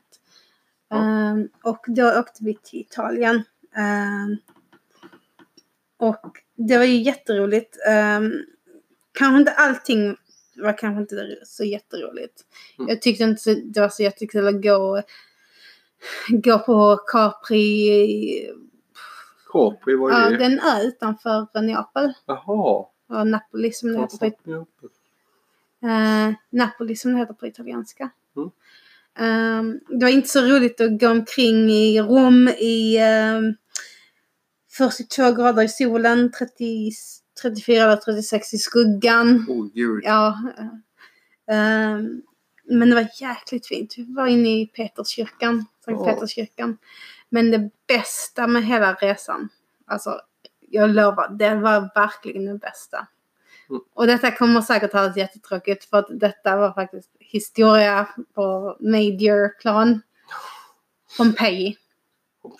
Ja. 0.88 0.96
Ehm, 0.96 1.48
och 1.62 1.84
då 1.88 2.18
åkte 2.18 2.44
vi 2.44 2.58
till 2.62 2.80
Italien. 2.80 3.42
Ehm, 3.76 4.36
och 5.96 6.38
det 6.56 6.76
var 6.78 6.84
ju 6.84 7.02
jätteroligt. 7.02 7.76
Um, 8.18 8.32
kanske 9.12 9.38
inte 9.38 9.52
allting 9.52 10.16
var 10.56 10.78
kanske 10.78 11.00
inte 11.00 11.36
så 11.44 11.64
jätteroligt. 11.64 12.42
Mm. 12.78 12.88
Jag 12.88 13.02
tyckte 13.02 13.24
inte 13.24 13.54
det 13.54 13.80
var 13.80 13.88
så 13.88 14.02
jättekul 14.02 14.46
att 14.48 14.62
gå, 14.62 15.02
gå 16.28 16.58
på 16.58 16.96
Capri. 16.96 18.50
Capri, 19.52 19.96
vad 19.96 20.12
är 20.12 20.20
Ja, 20.20 20.30
det? 20.30 20.36
det 20.36 20.44
är 20.44 20.50
en 20.50 20.60
ö 20.60 20.82
utanför 20.82 21.62
Neapel. 21.62 22.12
Jaha. 22.26 22.86
Och 23.08 23.26
Napoli 23.26 23.72
som 23.72 23.92
det 23.92 24.00
heter 24.00 24.18
på 24.18 24.30
Ja. 24.44 24.66
Eh, 25.84 26.34
Napoli 26.50 26.96
som 26.96 27.12
det 27.12 27.18
heter 27.18 27.34
på 27.34 27.46
italienska. 27.46 28.10
Mm. 28.36 28.50
Ehm, 29.18 29.80
det 29.88 30.04
var 30.04 30.12
inte 30.12 30.28
så 30.28 30.40
roligt 30.40 30.80
att 30.80 31.00
gå 31.00 31.08
omkring 31.08 31.70
i 31.70 32.00
Rom 32.00 32.48
i 32.48 32.98
um, 33.36 33.54
42 34.70 35.32
grader 35.32 35.62
i 35.62 35.68
solen, 35.68 36.32
30, 36.32 36.90
34 37.42 37.82
eller 37.82 37.96
36 37.96 38.54
i 38.54 38.58
skuggan. 38.58 39.46
Åh 39.48 39.66
gud. 39.74 40.00
Ja. 40.04 40.38
ehm, 41.50 42.22
men 42.64 42.90
det 42.90 42.94
var 42.94 43.08
jäkligt 43.20 43.66
fint. 43.66 43.98
Vi 43.98 44.14
var 44.14 44.26
inne 44.26 44.60
i 44.60 44.66
Peterskyrkan, 44.66 45.66
Sankt 45.84 46.00
Ja. 46.06 46.12
Peterskyrkan. 46.12 46.78
Men 47.28 47.50
det 47.50 47.70
bästa 47.86 48.46
med 48.46 48.64
hela 48.64 48.94
resan, 48.94 49.48
alltså 49.86 50.20
jag 50.60 50.90
lovar, 50.90 51.28
det 51.28 51.54
var 51.54 51.90
verkligen 51.94 52.44
det 52.44 52.58
bästa. 52.58 53.06
Mm. 53.70 53.82
Och 53.94 54.06
detta 54.06 54.30
kommer 54.30 54.60
säkert 54.60 54.92
höras 54.92 55.16
jättetråkigt 55.16 55.84
för 55.84 55.96
att 55.96 56.06
detta 56.10 56.56
var 56.56 56.72
faktiskt 56.72 57.10
historia 57.18 58.08
på 58.34 58.76
major 58.80 59.60
plan. 59.60 60.02
Pompeji. 61.16 61.76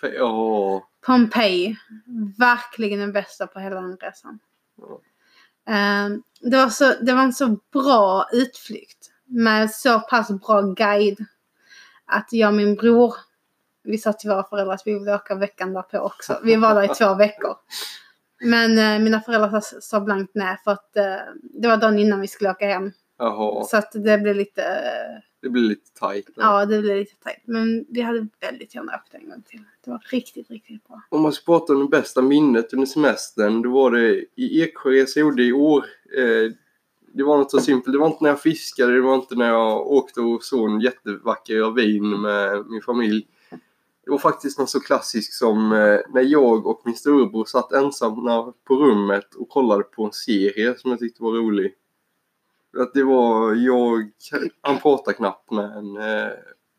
Ja. 0.01 0.87
Pompeji. 1.05 1.75
Verkligen 2.37 2.99
den 2.99 3.11
bästa 3.11 3.47
på 3.47 3.59
hela 3.59 3.81
den 3.81 3.97
resan. 3.97 4.39
Ehm, 5.67 6.23
det, 6.41 6.57
var 6.57 6.69
så, 6.69 6.93
det 7.01 7.13
var 7.13 7.23
en 7.23 7.33
så 7.33 7.57
bra 7.73 8.29
utflykt 8.31 9.11
med 9.25 9.71
så 9.71 9.99
pass 9.99 10.31
bra 10.31 10.61
guide 10.61 11.25
att 12.05 12.27
jag 12.31 12.47
och 12.47 12.53
min 12.53 12.75
bror, 12.75 13.15
vi 13.83 13.97
sa 13.97 14.13
till 14.13 14.29
våra 14.29 14.43
föräldrar 14.43 14.73
att 14.73 14.87
vi 14.87 14.93
ville 14.93 15.15
åka 15.15 15.35
veckan 15.35 15.73
därpå 15.73 15.99
också. 15.99 16.39
Vi 16.43 16.55
var 16.55 16.75
där 16.75 16.83
i 16.83 16.87
två 16.87 17.13
veckor. 17.15 17.55
Men 18.41 18.77
eh, 18.77 18.99
mina 18.99 19.21
föräldrar 19.21 19.61
sa, 19.61 19.81
sa 19.81 19.99
blankt 19.99 20.31
nej 20.35 20.57
för 20.63 20.71
att 20.71 20.97
eh, 20.97 21.17
det 21.41 21.67
var 21.67 21.77
dagen 21.77 21.99
innan 21.99 22.21
vi 22.21 22.27
skulle 22.27 22.49
åka 22.49 22.67
hem. 22.67 22.91
Jaha. 23.17 23.63
Så 23.63 23.77
att 23.77 23.91
det 23.91 24.17
blev 24.17 24.35
lite, 24.35 24.63
Det 25.41 25.49
blir 25.49 25.61
lite 25.61 25.93
tajt. 25.99 26.29
ja 26.35 26.65
det 26.65 26.81
blev 26.81 26.97
lite 26.97 27.15
tajt. 27.23 27.41
Men 27.45 27.85
vi 27.89 28.01
hade 28.01 28.27
väldigt 28.41 28.75
gärna 28.75 28.95
åkt 28.95 29.13
en 29.13 29.29
gång 29.29 29.41
till. 29.41 29.63
Det 29.85 29.91
var 29.91 30.03
riktigt, 30.11 30.51
riktigt 30.51 30.87
bra. 30.87 31.01
Om 31.09 31.21
man 31.21 31.31
ska 31.33 31.45
prata 31.45 31.73
om 31.73 31.79
det 31.79 31.97
bästa 31.97 32.21
minnet 32.21 32.73
under 32.73 32.85
semestern, 32.85 33.61
då 33.61 33.71
var 33.71 33.91
det 33.91 34.25
i 34.35 34.61
Eksjöresa 34.61 35.19
jag 35.19 35.27
gjorde 35.27 35.43
i 35.43 35.53
år. 35.53 35.85
Eh, 36.17 36.51
det 37.13 37.23
var 37.23 37.37
något 37.37 37.51
så 37.51 37.59
simpelt. 37.59 37.93
Det 37.93 37.99
var 37.99 38.07
inte 38.07 38.23
när 38.23 38.29
jag 38.29 38.41
fiskade, 38.41 38.93
det 38.93 39.01
var 39.01 39.15
inte 39.15 39.35
när 39.35 39.49
jag 39.49 39.87
åkte 39.87 40.21
och 40.21 40.43
såg 40.43 40.69
en 40.69 40.79
jättevacker 40.81 41.59
ravin 41.59 42.21
med 42.21 42.65
min 42.67 42.81
familj. 42.81 43.27
Det 44.05 44.11
var 44.11 44.17
faktiskt 44.17 44.59
något 44.59 44.69
så 44.69 44.79
klassiskt 44.79 45.33
som 45.33 45.71
eh, 45.71 45.99
när 46.13 46.21
jag 46.21 46.67
och 46.67 46.81
min 46.85 46.95
storebror 46.95 47.45
satt 47.45 47.71
ensamma 47.71 48.53
på 48.67 48.75
rummet 48.75 49.35
och 49.35 49.49
kollade 49.49 49.83
på 49.83 50.05
en 50.05 50.11
serie 50.11 50.77
som 50.77 50.91
jag 50.91 50.99
tyckte 50.99 51.23
var 51.23 51.31
rolig. 51.31 51.73
Att 52.79 52.93
det 52.93 53.03
var 53.03 53.55
jag, 53.55 54.11
han 54.61 54.79
pratar 54.79 55.13
knappt 55.13 55.51
men 55.51 55.97
eh, 55.97 56.31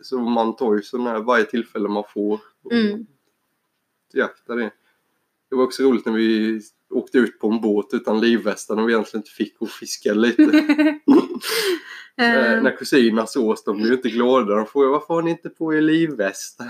så 0.02 0.18
man 0.18 0.56
tar 0.56 0.74
ju 0.74 0.82
sån 0.82 1.06
här 1.06 1.18
varje 1.18 1.44
tillfälle 1.44 1.88
man 1.88 2.04
får. 2.14 2.40
Mm. 2.72 3.06
Jakta 4.12 4.54
det. 4.54 4.70
Det 5.50 5.56
var 5.56 5.64
också 5.64 5.82
roligt 5.82 6.06
när 6.06 6.12
vi 6.12 6.60
åkte 6.90 7.18
ut 7.18 7.38
på 7.38 7.48
en 7.48 7.60
båt 7.60 7.86
utan 7.92 8.20
livvästar 8.20 8.76
och 8.76 8.88
vi 8.88 8.92
egentligen 8.92 9.20
inte 9.20 9.30
fick 9.30 9.60
och 9.62 9.70
fiska 9.70 10.14
lite. 10.14 10.42
Eh, 12.18 12.52
Ehm, 12.52 12.62
när 12.62 12.76
kusinerna 12.76 13.26
såg 13.26 13.56
de 13.64 13.76
blev 13.76 13.92
inte 13.92 14.08
glada. 14.08 14.54
De 14.54 14.66
frågade 14.66 14.92
varför 14.92 15.14
har 15.14 15.22
ni 15.22 15.30
inte 15.30 15.48
på 15.48 15.74
er 15.74 15.80
livvästar? 15.80 16.66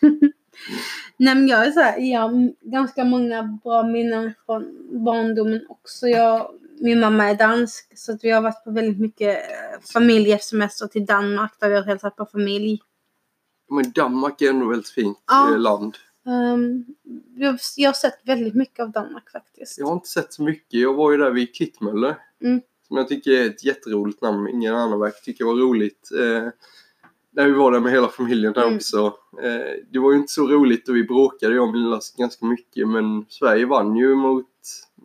Nej 1.16 1.34
men 1.34 1.48
jag 1.48 1.66
är 1.66 1.70
så 1.70 1.80
här, 1.80 1.98
jag 1.98 2.20
har 2.20 2.52
ganska 2.70 3.04
många 3.04 3.58
bra 3.64 3.82
minnen 3.82 4.34
från 4.46 4.88
barndomen 5.04 5.66
också. 5.68 6.08
Jag, 6.08 6.50
min 6.80 7.00
mamma 7.00 7.24
är 7.24 7.34
dansk 7.34 7.98
så 7.98 8.12
att 8.12 8.24
vi 8.24 8.30
har 8.30 8.40
varit 8.42 8.64
på 8.64 8.70
väldigt 8.70 9.00
mycket 9.00 9.36
eh, 9.36 9.80
familjesemester 9.92 10.86
till 10.86 11.06
Danmark 11.06 11.52
där 11.60 11.68
vi 11.68 11.74
har 11.76 11.82
hälsat 11.82 12.16
på 12.16 12.26
familj. 12.26 12.80
Men 13.70 13.92
Danmark 13.92 14.42
är 14.42 14.50
ändå 14.50 14.68
väldigt 14.68 14.88
fint 14.88 15.18
Ja. 15.26 15.52
eh, 15.52 15.58
land. 15.58 15.96
Um, 16.26 16.84
jag, 17.36 17.58
jag 17.76 17.88
har 17.88 17.94
sett 17.94 18.20
väldigt 18.24 18.54
mycket 18.54 18.80
av 18.80 18.90
Danmark 18.90 19.30
faktiskt. 19.30 19.78
Jag 19.78 19.86
har 19.86 19.92
inte 19.92 20.08
sett 20.08 20.32
så 20.32 20.42
mycket. 20.42 20.80
Jag 20.80 20.94
var 20.94 21.10
ju 21.12 21.16
där 21.18 21.30
vid 21.30 21.54
Kittmöller. 21.54 22.16
Mm. 22.44 22.60
Som 22.88 22.96
jag 22.96 23.08
tycker 23.08 23.30
är 23.30 23.46
ett 23.46 23.64
jätteroligt 23.64 24.22
namn. 24.22 24.48
Ingen 24.48 24.74
annan 24.74 25.00
verkar 25.00 25.20
tycka 25.20 25.44
var 25.44 25.54
roligt. 25.54 26.10
Eh, 26.18 26.48
när 27.30 27.46
vi 27.46 27.52
var 27.52 27.72
där 27.72 27.80
med 27.80 27.92
hela 27.92 28.08
familjen 28.08 28.52
där 28.52 28.62
Mm. 28.62 28.76
också. 28.76 29.06
Eh, 29.42 29.74
det 29.92 29.98
var 29.98 30.12
ju 30.12 30.18
inte 30.18 30.32
så 30.32 30.46
roligt 30.46 30.88
och 30.88 30.96
vi 30.96 31.04
bråkade 31.04 31.54
jag 31.54 31.64
och 31.68 31.72
min 31.72 32.00
ganska 32.16 32.46
mycket. 32.46 32.88
Men 32.88 33.26
Sverige 33.28 33.66
vann 33.66 33.96
ju 33.96 34.14
mot... 34.14 34.46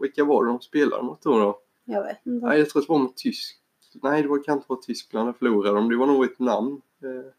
Vilka 0.02 0.24
var 0.24 0.46
det 0.46 0.52
de 0.52 0.62
spelade 0.62 1.04
mot 1.04 1.22
då? 1.22 1.40
då? 1.40 1.60
Jag 1.86 2.04
vet 2.04 2.26
inte. 2.26 2.46
Nej, 2.48 2.60
jag 2.60 2.69
tror 2.69 2.82
att 2.82 2.88
det 2.88 2.91
var 2.93 3.00
mot 3.00 3.17
Tysk. 3.17 3.56
Nej, 4.04 4.22
det 4.22 4.28
var, 4.28 4.43
kan 4.43 4.56
inte 4.58 4.65
vara 4.69 4.80
Tyskland 4.82 5.28
jag 5.28 5.38
förlorade 5.38 5.76
dem. 5.76 5.89
Det 5.89 5.96
var 5.98 6.08
nog 6.08 6.24
ett 6.26 6.39
namn. 6.39 6.82
Eh, 7.04 7.32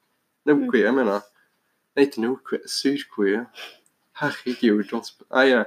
Nordkorea 0.55 0.89
Mm. 0.89 1.07
menar. 1.07 1.21
Nej, 1.95 2.05
inte 2.05 2.21
Nordkorea. 2.21 2.63
Sydkorea. 2.67 3.47
Herregud. 4.13 4.87
De 4.91 5.01
nej, 5.31 5.55
nej. 5.55 5.65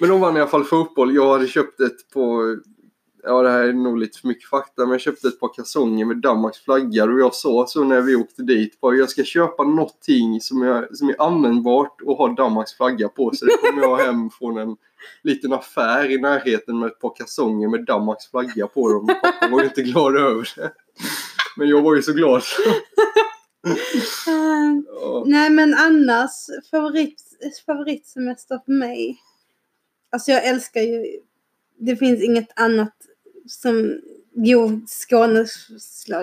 Men 0.00 0.08
de 0.10 0.20
vann 0.20 0.36
i 0.36 0.40
alla 0.40 0.50
fall 0.50 0.64
fotboll. 0.64 1.14
Jag 1.14 1.32
hade 1.32 1.46
köpt 1.48 1.80
ett 1.80 2.10
på... 2.12 2.56
Ja, 3.28 3.42
det 3.42 3.50
här 3.50 3.62
är 3.62 3.72
nog 3.72 3.98
lite 3.98 4.18
för 4.18 4.28
mycket 4.28 4.48
fakta. 4.50 4.82
Men 4.82 4.90
jag 4.90 5.00
köpte 5.00 5.28
ett 5.28 5.40
par 5.40 5.54
kalsonger 5.54 6.04
med 6.04 6.16
Danmarks 6.16 6.58
flagga. 6.58 7.04
Och 7.04 7.20
jag 7.20 7.34
sa 7.34 7.66
så 7.68 7.84
när 7.84 8.00
vi 8.00 8.16
åkte 8.16 8.42
dit. 8.42 8.80
Bara, 8.80 8.94
jag 8.94 9.10
ska 9.10 9.24
köpa 9.24 9.62
någonting 9.62 10.40
som 10.40 10.62
är, 10.62 10.88
som 10.92 11.08
är 11.08 11.22
användbart 11.22 12.00
och 12.02 12.16
har 12.16 12.36
Danmarks 12.36 12.74
flagga 12.76 13.08
på. 13.08 13.30
Så 13.34 13.44
det 13.44 13.52
kommer 13.52 13.82
jag 13.82 13.96
hem 13.96 14.30
från 14.30 14.58
en 14.58 14.76
liten 15.22 15.52
affär 15.52 16.10
i 16.10 16.18
närheten 16.18 16.78
med 16.78 16.86
ett 16.86 17.00
par 17.00 17.16
kalsonger 17.16 17.68
med 17.68 17.84
Danmarks 17.84 18.30
flagga 18.30 18.66
på 18.66 18.92
dem. 18.92 19.06
Pappa 19.06 19.48
var 19.50 19.60
ju 19.60 19.66
inte 19.66 19.82
glad 19.82 20.16
över 20.16 20.48
det. 20.56 20.72
Men 21.56 21.68
jag 21.68 21.82
var 21.82 21.94
ju 21.94 22.02
så 22.02 22.12
glad. 22.12 22.42
Ehm, 24.28 24.86
Ja. 25.00 25.24
Nej 25.26 25.50
men 25.50 25.74
annars, 25.74 26.30
favorit, 26.70 27.22
favoritsemester 27.66 28.60
för 28.64 28.72
mig. 28.72 29.18
Alltså 30.12 30.30
jag 30.30 30.46
älskar 30.46 30.80
ju, 30.80 31.04
det 31.78 31.96
finns 31.96 32.22
inget 32.22 32.60
annat 32.60 32.94
som, 33.48 34.00
jo 34.32 34.80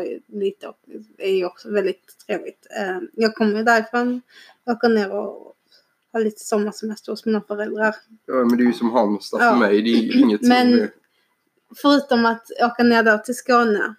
ju 0.05 0.19
lite 0.27 0.67
och 0.67 0.77
är 1.17 1.35
ju 1.35 1.45
också 1.45 1.71
väldigt 1.71 2.17
trevligt. 2.27 2.67
Eh, 2.79 2.99
Jag 3.13 3.35
kommer 3.35 3.63
därifrån, 3.63 4.21
åker 4.65 4.89
ner 4.89 5.11
och 5.11 5.55
har 6.11 6.19
lite 6.19 6.39
sommarsemester 6.43 7.11
hos 7.11 7.25
mina 7.25 7.41
föräldrar. 7.41 7.95
ja, 8.25 8.33
men 8.33 8.57
det 8.57 8.63
är 8.63 8.65
ju 8.65 8.73
som 8.73 8.91
Halmstad 8.91 9.39
för 9.39 9.47
Ja. 9.47 9.55
mig. 9.59 9.81
Det 9.81 9.89
är 9.89 10.01
ju 10.03 10.19
inget 10.19 10.41
Men- 10.41 10.71
som... 10.71 10.79
är- 10.79 10.91
Förutom 11.75 12.25
att 12.25 12.47
åka 12.61 12.83
ner 12.83 13.03
då 13.03 13.17
till 13.17 13.35
Skåne 13.35 13.95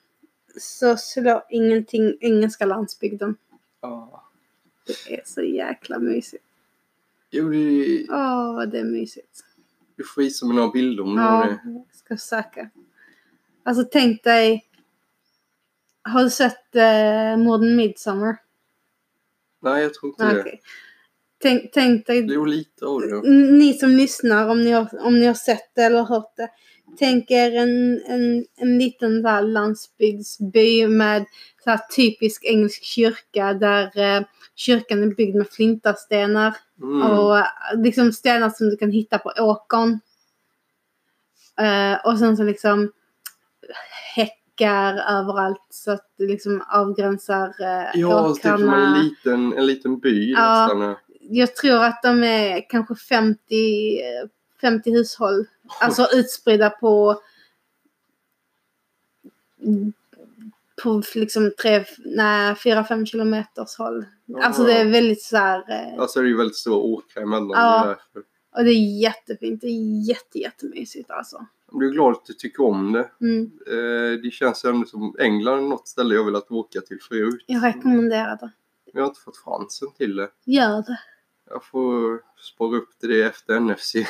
så 0.60 0.96
slår 0.96 1.42
ingenting 1.50 2.16
engelska 2.20 2.66
landsbygden. 2.66 3.36
Ja. 3.80 4.24
Det 4.86 5.14
är 5.14 5.22
så 5.26 5.42
jäkla 5.42 5.98
mysigt. 5.98 6.44
Jo, 7.30 7.48
det, 7.48 8.06
Åh, 8.10 8.62
det 8.62 8.78
är 8.78 8.84
mysigt. 8.84 9.44
du 9.96 10.04
får 10.04 10.22
visa 10.22 10.46
mig 10.46 10.56
några 10.56 10.70
bilder 10.70 11.02
om 11.02 11.16
Ja, 11.18 11.46
det. 11.64 11.70
jag 11.70 11.84
ska 11.92 12.16
söka. 12.16 12.70
Alltså 13.64 13.84
tänk 13.92 14.24
dig. 14.24 14.64
Har 16.02 16.24
du 16.24 16.30
sett 16.30 16.76
eh, 16.76 17.36
Modern 17.36 17.76
Midsummer? 17.76 18.36
Nej, 19.62 19.82
jag 19.82 19.94
tror 19.94 20.10
inte 20.10 20.24
Nej, 20.24 20.34
det. 20.34 20.58
tänk, 21.42 21.72
tänk 21.72 22.06
dig 22.06 22.26
Jo, 22.28 22.44
lite 22.44 22.86
av 22.86 23.00
det. 23.00 23.30
ni 23.30 23.74
som 23.74 23.90
lyssnar, 23.90 24.48
om 24.48 24.60
ni 24.62 24.70
har, 24.70 25.06
om 25.06 25.20
ni 25.20 25.26
har 25.26 25.34
sett 25.34 25.74
det 25.74 25.82
eller 25.82 26.02
hört 26.04 26.36
det. 26.36 26.48
Tänk 26.98 27.30
er 27.30 27.56
en, 27.56 28.02
en, 28.06 28.46
en 28.56 28.78
liten 28.78 29.24
här 29.24 29.42
landsbygdsby 29.42 30.86
med 30.86 31.24
så 31.64 31.70
här 31.70 31.80
typisk 31.96 32.44
engelsk 32.44 32.82
kyrka 32.82 33.54
där 33.54 33.98
eh, 33.98 34.22
kyrkan 34.54 35.02
är 35.02 35.14
byggd 35.14 35.36
med 35.36 35.48
flintastenar. 35.48 36.56
Mm. 36.82 37.02
Och 37.02 37.36
liksom 37.74 38.12
stenar 38.12 38.50
som 38.50 38.68
du 38.70 38.76
kan 38.76 38.90
hitta 38.90 39.18
på 39.18 39.32
åkern. 39.38 40.00
Eh, 41.60 42.06
och 42.06 42.18
sen 42.18 42.36
så 42.36 42.42
liksom 42.42 42.92
häckar 44.14 44.94
överallt 44.94 45.66
så 45.70 45.90
att 45.90 46.06
det 46.18 46.24
liksom 46.24 46.64
avgränsar 46.68 47.48
uh, 47.48 48.00
Ja, 48.00 48.34
typ 48.34 48.42
som 48.42 48.52
åkrarna. 48.54 48.96
en 48.96 49.04
liten, 49.04 49.52
en 49.58 49.66
liten 49.66 49.98
by 49.98 50.32
Ja. 50.32 50.66
nästan. 50.66 50.80
ja. 50.80 51.00
Jag 51.20 51.56
tror 51.56 51.84
att 51.84 52.02
de 52.02 52.24
är 52.24 52.70
kanske 52.70 52.94
50, 52.94 54.00
eh, 54.00 54.28
50 54.60 54.90
hushåll. 54.90 55.46
Alltså 55.80 56.08
utspridda 56.12 56.70
på 56.70 57.20
på 60.82 61.02
liksom 61.14 61.52
tre, 61.62 61.84
nej, 62.04 62.54
fyra, 62.54 62.84
fem 62.84 63.06
kilometers 63.06 63.76
håll. 63.78 64.04
Alltså 64.42 64.64
det 64.64 64.72
är 64.72 64.84
väldigt 64.84 65.22
så 65.22 65.36
här, 65.36 65.64
eh, 65.68 66.00
Alltså 66.00 66.20
det 66.20 66.26
är 66.26 66.28
ju 66.28 66.36
väldigt 66.36 66.56
stora 66.56 66.76
åkrar 66.76 67.22
emellan. 67.22 67.50
Ja. 67.50 67.96
det 68.14 68.20
och 68.58 68.64
det 68.64 68.70
är 68.70 69.00
jättefint. 69.00 69.60
Det 69.60 69.66
är 69.66 70.08
jätte, 70.08 70.38
jättemysigt 70.38 71.10
alltså. 71.10 71.46
Blir 71.78 71.90
glad 71.90 72.12
att 72.12 72.24
du 72.24 72.32
tycker 72.32 72.64
om 72.64 72.92
det. 72.92 73.10
Mm. 73.20 73.52
Eh, 73.66 74.20
det 74.22 74.30
känns 74.30 74.64
ändå 74.64 74.86
som 74.86 75.16
England 75.18 75.58
är 75.58 75.68
något 75.68 75.88
ställe 75.88 76.14
jag 76.14 76.24
velat 76.24 76.50
åka 76.50 76.80
till 76.80 76.98
förut. 77.00 77.44
Jag 77.46 77.64
rekommenderar 77.64 78.36
det. 78.36 78.50
Men 78.84 78.92
jag 78.92 79.02
har 79.02 79.08
inte 79.08 79.20
fått 79.20 79.36
chansen 79.36 79.88
till 79.96 80.16
det. 80.16 80.30
Gör 80.44 80.82
det. 80.82 81.00
Jag 81.50 81.64
får 81.64 82.20
spara 82.38 82.76
upp 82.76 82.98
till 82.98 83.08
det 83.08 83.22
efter 83.22 83.60
NFC. 83.60 83.94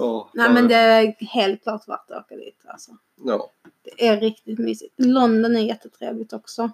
ja, 0.00 0.30
Nej 0.34 0.52
men 0.52 0.68
det 0.68 0.74
är 0.74 1.14
helt 1.24 1.62
klart 1.62 1.88
värt 1.88 2.10
att 2.10 2.24
åka 2.24 2.36
dit 2.36 2.62
alltså. 2.64 2.92
Ja. 3.24 3.52
Det 3.82 4.06
är 4.08 4.20
riktigt 4.20 4.58
mysigt. 4.58 4.94
London 4.96 5.56
är 5.56 5.60
jättetrevligt 5.60 6.32
också. 6.32 6.70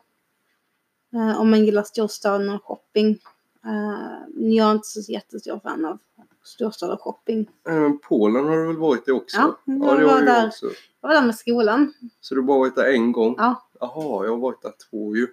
Eh, 1.14 1.40
om 1.40 1.50
man 1.50 1.64
gillar 1.64 1.82
storstaden 1.82 2.50
och 2.50 2.64
shopping. 2.64 3.18
Eh, 3.66 4.18
jag 4.56 4.68
är 4.68 4.72
inte 4.72 4.88
så 4.88 5.12
jättestor 5.12 5.60
fan 5.62 5.84
av 5.84 5.98
storstad 6.44 6.90
och 6.92 7.00
shopping. 7.02 7.50
Eh, 7.68 7.90
Polen 8.08 8.44
har 8.44 8.56
du 8.56 8.66
väl 8.66 8.76
varit 8.76 9.08
i 9.08 9.10
också? 9.12 9.36
Ja, 9.36 9.58
ja 9.64 9.74
jag 9.74 9.84
har 9.88 10.02
var 10.04 10.12
jag 10.18 10.26
där. 10.26 10.46
också. 10.46 10.66
Jag 11.00 11.08
var 11.08 11.14
där 11.14 11.26
med 11.26 11.34
skolan. 11.34 11.92
Så 12.20 12.34
du 12.34 12.40
har 12.40 12.46
bara 12.46 12.58
varit 12.58 12.76
där 12.76 12.92
en 12.92 13.12
gång? 13.12 13.34
Ja, 13.38 13.68
Jaha, 13.80 14.24
jag 14.24 14.30
har 14.32 14.38
varit 14.38 14.62
där 14.62 14.72
två 14.90 15.16
ju. 15.16 15.26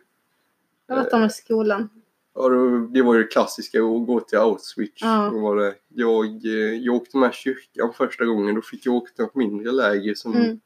jag 0.88 0.96
var 0.96 1.10
där 1.10 1.20
med 1.20 1.32
skolan. 1.32 1.90
Ja, 2.36 2.50
det 2.94 3.02
var 3.02 3.14
ju 3.16 3.22
det 3.24 3.28
klassiska 3.28 3.78
att 3.84 4.06
gå 4.08 4.20
till 4.20 4.38
Auschwitz. 4.38 5.02
Ja. 5.02 5.30
Var 5.34 5.56
det, 5.56 5.76
jag, 5.88 6.26
eh, 6.46 6.52
jag 6.76 6.96
åkte 6.96 7.18
med 7.18 7.34
kyrkan 7.34 7.94
första 7.94 8.26
gången. 8.26 8.56
Då 8.56 8.62
fick 8.62 8.86
jag 8.86 8.96
åka 8.96 9.12
till 9.16 9.26
ett 9.26 9.36
mindre 9.36 9.72
läger 9.72 10.16
som 10.16 10.34
Mm. 10.36 10.60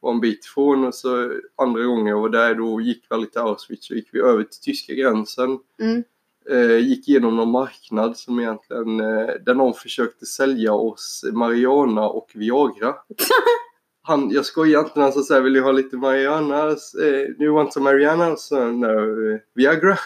var 0.00 0.12
en 0.12 0.20
bit 0.20 0.44
ifrån. 0.44 0.84
Och 0.84 0.94
så 0.94 1.32
andra 1.56 1.82
gången 1.84 2.06
jag 2.06 2.20
var 2.20 2.28
där 2.28 2.54
då 2.54 2.80
gick 2.80 3.04
vi 3.10 3.14
aldrig 3.14 3.32
till 3.32 3.40
Auschwitz. 3.40 3.86
Så 3.86 3.94
gick 3.94 4.08
vi 4.12 4.20
över 4.20 4.42
till 4.44 4.60
tyska 4.60 4.94
gränsen. 4.94 5.58
Mm. 5.80 6.02
Eh, 6.48 6.78
gick 6.78 7.08
igenom 7.08 7.36
någon 7.36 7.50
marknad 7.50 8.16
som 8.16 8.40
egentligen, 8.40 9.00
eh, 9.00 9.28
där 9.46 9.54
någon 9.54 9.74
försökte 9.74 10.26
sälja 10.26 10.72
oss 10.74 11.24
Mariana 11.32 12.08
och 12.08 12.30
Viagra. 12.34 12.94
Han, 14.02 14.30
jag 14.30 14.46
skojar 14.46 14.80
inte 14.80 14.92
när 14.94 15.02
han 15.02 15.12
sa 15.12 15.22
såhär, 15.22 15.40
vill 15.40 15.52
du 15.52 15.62
ha 15.62 15.72
lite 15.72 15.96
Mariana? 15.96 16.68
Eh, 16.68 17.36
do 17.38 17.44
you 17.44 17.54
want 17.54 17.72
some 17.72 17.84
Mariana? 17.84 18.36
Så, 18.36 18.64
no, 18.64 19.32
eh, 19.32 19.40
Viagra. 19.54 19.98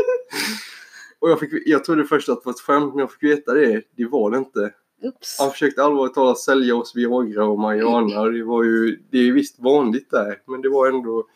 och 1.18 1.30
jag, 1.30 1.40
fick, 1.40 1.50
jag 1.66 1.84
trodde 1.84 2.04
först 2.04 2.28
att 2.28 2.42
det 2.42 2.46
var 2.46 2.52
ett 2.52 2.60
skämt, 2.60 2.94
men 2.94 3.00
jag 3.00 3.12
fick 3.12 3.22
veta 3.22 3.54
det. 3.54 3.82
Det 3.96 4.04
var 4.04 4.30
det 4.30 4.38
inte. 4.38 4.72
Oops. 5.02 5.38
Han 5.40 5.50
försökte 5.50 5.82
allvarligt 5.82 6.14
talat 6.14 6.38
sälja 6.38 6.76
oss 6.76 6.96
Viagra 6.96 7.44
och 7.44 7.58
Mariana. 7.58 8.24
Det 8.24 8.44
var 8.44 8.64
ju, 8.64 9.02
det 9.10 9.18
är 9.18 9.32
visst 9.32 9.60
vanligt 9.60 10.10
där, 10.10 10.42
men 10.46 10.62
det 10.62 10.68
var 10.68 10.88
ändå, 10.88 11.26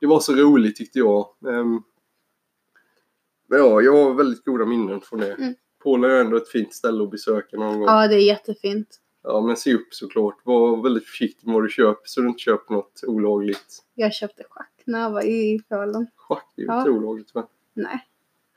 det 0.00 0.06
var 0.06 0.20
så 0.20 0.34
roligt 0.34 0.76
tyckte 0.76 0.98
jag. 0.98 1.26
Ehm, 1.48 1.82
men 3.50 3.58
ja, 3.58 3.80
jag 3.80 3.92
har 4.04 4.14
väldigt 4.14 4.44
goda 4.44 4.64
minnen 4.66 5.00
från 5.00 5.20
det. 5.20 5.32
Mm. 5.32 5.54
Polen 5.82 6.10
är 6.10 6.14
ändå 6.20 6.36
ett 6.36 6.48
fint 6.48 6.74
ställe 6.74 7.02
att 7.04 7.10
besöka 7.10 7.56
någon 7.56 7.78
gång. 7.78 7.88
Ja, 7.88 8.08
det 8.08 8.14
är 8.14 8.26
jättefint. 8.26 9.00
Ja, 9.22 9.40
men 9.40 9.56
se 9.56 9.74
upp 9.74 9.94
såklart. 9.94 10.36
Var 10.44 10.82
väldigt 10.82 11.06
försiktig 11.06 11.46
med 11.46 11.54
vad 11.54 11.64
du 11.64 11.68
köper 11.68 12.02
så 12.04 12.20
du 12.20 12.28
inte 12.28 12.40
köper 12.40 12.74
något 12.74 13.00
olagligt. 13.06 13.78
Jag 13.94 14.12
köpte 14.14 14.42
schack 14.50 14.72
när 14.84 15.00
jag 15.00 15.10
var 15.10 15.22
i 15.22 15.60
Polen. 15.68 16.06
Schack 16.16 16.52
är 16.56 16.62
ju 16.62 16.66
Ja. 16.68 16.78
inte 16.78 16.90
olagligt 16.90 17.34
va? 17.34 17.46
Nej. 17.74 18.06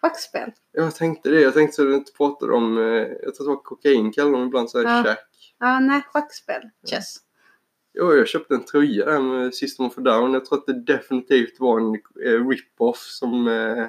Schackspel. 0.02 0.52
Jag 0.72 0.96
tänkte 0.96 1.30
det. 1.30 1.42
Jag 1.42 1.54
tänkte 1.54 1.76
så 1.76 1.84
du 1.84 1.96
inte 1.96 2.12
pratade 2.12 2.54
om, 2.54 2.78
eh, 2.78 2.84
jag 2.84 3.20
tror 3.22 3.30
att 3.30 3.38
det 3.38 3.44
var 3.46 3.56
kokain 3.64 4.12
kallar 4.12 4.32
de 4.32 4.44
ibland 4.48 4.70
så 4.70 4.84
här 4.88 5.06
Ja. 5.08 5.16
Ja, 5.60 5.80
nej, 5.80 6.02
schackspel. 6.08 6.62
Chess. 6.92 7.16
Ja, 7.94 8.14
jag 8.14 8.28
köpte 8.28 8.54
en 8.54 8.66
tröja 8.66 9.06
där 9.06 9.20
med 9.20 9.54
System 9.56 9.86
of 9.86 9.98
a 9.98 10.02
Down. 10.02 10.34
Jag 10.34 10.46
tror 10.46 10.58
att 10.60 10.66
det 10.66 10.80
definitivt 10.94 11.60
var 11.60 11.80
en 11.80 11.94
eh, 12.26 12.48
rip-off 12.50 12.98
som, 12.98 13.48
eh, 13.48 13.86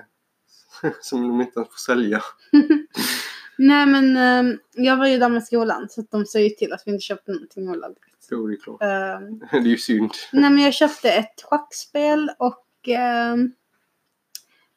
som 1.01 1.29
de 1.29 1.41
inte 1.41 1.59
ens 1.61 1.69
får 1.71 1.79
sälja. 1.95 2.23
Nej, 3.59 3.87
men 3.87 4.17
ehm, 4.17 4.59
jag 4.73 4.97
var 4.97 5.07
ju 5.07 5.19
där 5.19 5.29
med 5.29 5.45
skolan 5.45 5.89
så 5.91 6.05
de 6.11 6.27
sa 6.27 6.39
ju 6.39 6.49
till 6.49 6.73
att 6.73 6.83
vi 6.87 6.91
inte 6.93 7.03
köpte 7.05 7.33
någonting 7.33 7.69
olagligt. 7.71 8.05
Så 8.21 8.47
det 8.47 8.55
är 8.55 8.57
klart. 8.61 8.83
Ehm, 8.83 9.39
Det 9.51 9.57
är 9.57 9.63
ju 9.63 9.79
synd. 9.79 10.11
nej, 10.33 10.51
men 10.51 10.59
jag 10.63 10.75
köpte 10.75 11.11
ett 11.13 11.43
schackspel 11.43 12.31
och 12.39 12.67
ehm, 12.89 13.53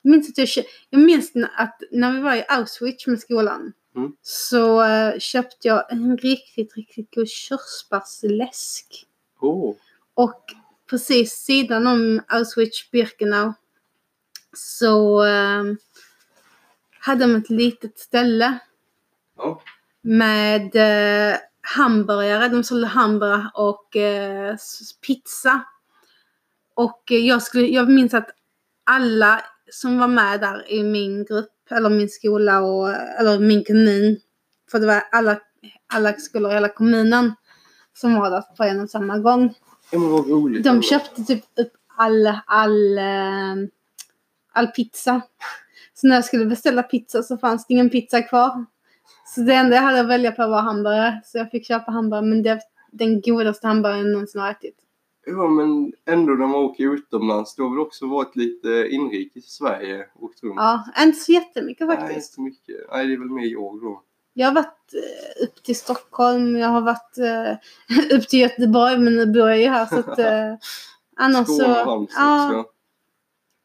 jag 0.02 0.12
minns 0.12 0.30
att 0.30 0.38
jag, 0.38 0.66
jag 0.90 1.02
minns 1.02 1.32
att 1.58 1.82
när 1.92 2.12
vi 2.14 2.20
var 2.20 2.36
i 2.36 2.46
Auschwitz 2.48 3.08
med 3.08 3.20
skolan 3.20 3.74
Mm. 3.96 4.12
så 4.22 4.84
eh, 4.84 5.20
köpte 5.20 5.68
jag 5.68 5.92
en 5.92 6.18
riktigt, 6.18 6.76
riktigt 6.78 7.16
god 7.16 7.30
körsbärsläsk. 7.30 9.06
Åh, 9.40 9.76
Och 10.14 10.44
precis 10.90 11.32
sidan 11.34 11.88
om 11.88 12.22
Auschwitz-Birkenau 12.28 13.54
så 14.56 15.24
ehm, 15.24 15.78
hade 17.08 17.26
de 17.26 17.36
ett 17.36 17.50
litet 17.50 18.00
ställe 18.00 18.60
ja. 19.38 19.62
med 20.02 20.76
eh, 20.76 21.38
hamburgare. 21.62 22.48
De 22.48 22.64
sålde 22.64 22.88
hamburgare 22.88 23.52
och 23.54 23.96
eh, 23.96 24.56
pizza. 25.08 25.62
Och 26.76 27.04
jag, 27.08 27.42
skulle, 27.42 27.68
jag 27.68 27.90
minns 27.90 28.14
att 28.14 28.30
alla 28.84 29.42
som 29.72 29.98
var 29.98 30.08
med 30.08 30.40
där 30.40 30.72
i 30.72 30.84
min 30.84 31.26
grupp, 31.26 31.72
eller 31.72 31.90
min 31.90 32.10
skola 32.10 32.62
och, 32.62 32.90
eller 32.90 33.40
min 33.40 33.64
kommun, 33.64 34.20
för 34.72 34.80
det 34.80 34.88
var 34.88 35.04
alla, 35.12 35.40
alla 35.94 36.14
skolor 36.14 36.52
i 36.52 36.54
hela 36.54 36.70
kommunen 36.70 37.34
som 37.94 38.16
var 38.16 38.30
där 38.30 38.42
på 38.58 38.64
en 38.64 38.80
och 38.80 38.90
samma 38.90 39.18
gång. 39.18 39.54
ja 39.92 40.00
men 40.00 40.10
vad 40.10 40.30
roligt. 40.30 40.64
De 40.64 40.82
köpte 40.82 41.24
typ 41.24 41.44
upp 41.56 41.74
all, 41.96 42.28
all, 42.46 42.98
eh, 42.98 43.56
all 44.54 44.68
pizza. 44.68 45.22
Så 46.02 46.08
när 46.08 46.16
jag 46.16 46.26
skulle 46.26 46.46
beställa 46.46 46.84
pizza 46.84 47.24
så 47.24 47.38
fanns 47.38 47.68
det 47.68 47.74
ingen 47.74 47.90
pizza 47.90 48.22
kvar. 48.22 48.66
Så 49.36 49.42
det 49.42 49.54
enda 49.54 49.76
jag 49.76 49.84
hade 49.84 50.00
att 50.00 50.08
välja 50.08 50.32
på 50.32 50.48
var 50.48 50.62
hamburgare. 50.62 51.22
Så 51.26 51.38
jag 51.38 51.52
fick 51.52 51.68
köpa 51.68 51.92
hamburgare. 51.92 52.26
Men 52.26 52.44
det 52.44 52.50
är 52.50 52.60
den 52.92 53.22
godaste 53.22 53.68
hamburgaren 53.68 54.06
jag 54.06 54.12
någonsin 54.12 54.42
har 54.42 54.52
ätit. 54.52 54.76
Ja, 55.26 55.48
men 55.48 55.94
ändå 56.06 56.34
när 56.34 56.48
man 56.48 56.56
åker 56.56 56.94
utomlands. 56.94 57.56
Du 57.56 57.64
har 57.64 57.70
väl 57.70 57.80
också 57.80 58.08
varit 58.08 58.36
lite 58.36 58.88
inrikes 58.90 59.46
i 59.46 59.50
Sverige? 59.50 60.06
Runt? 60.20 60.54
Ja, 60.56 60.84
inte 61.00 61.20
så 61.20 61.32
jättemycket 61.32 61.88
Nej, 61.88 61.98
faktiskt. 61.98 62.18
inte 62.18 62.28
så 62.28 62.42
mycket. 62.42 62.76
Nej, 62.92 63.08
det 63.08 63.14
är 63.14 63.18
väl 63.18 63.30
mer 63.30 63.46
jag 63.46 63.82
då. 63.82 64.04
Jag 64.34 64.48
har 64.48 64.54
varit 64.54 64.94
eh, 64.94 65.44
upp 65.44 65.64
till 65.64 65.76
Stockholm. 65.76 66.58
Jag 66.58 66.68
har 66.68 66.82
varit 66.82 67.18
eh, 67.18 68.16
upp 68.18 68.28
till 68.28 68.40
Göteborg. 68.40 68.98
Men 68.98 69.16
nu 69.16 69.26
bor 69.26 69.50
jag 69.50 69.60
ju 69.60 69.68
här 69.68 69.86
så 69.86 70.00
att... 70.00 70.20
Eh, 70.20 70.56
annars 71.16 71.48
så... 71.48 71.54
Skåne 71.60 71.82
och 71.82 71.86
Halmstad 71.86 72.24
Ja, 72.24 72.60
också. 72.60 72.77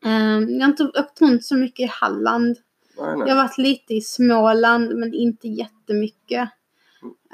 Eh, 0.05 0.39
jag 0.39 0.61
har 0.61 0.69
inte 0.69 0.85
åkt 0.85 1.21
runt 1.21 1.45
så 1.45 1.57
mycket 1.57 1.85
i 1.85 1.91
Halland. 1.93 2.59
Nej, 2.99 3.17
nej. 3.17 3.29
Jag 3.29 3.35
har 3.37 3.43
varit 3.43 3.59
lite 3.59 3.95
i 3.95 4.01
Småland 4.01 4.99
men 4.99 5.15
inte 5.15 5.49
jättemycket. 5.49 6.49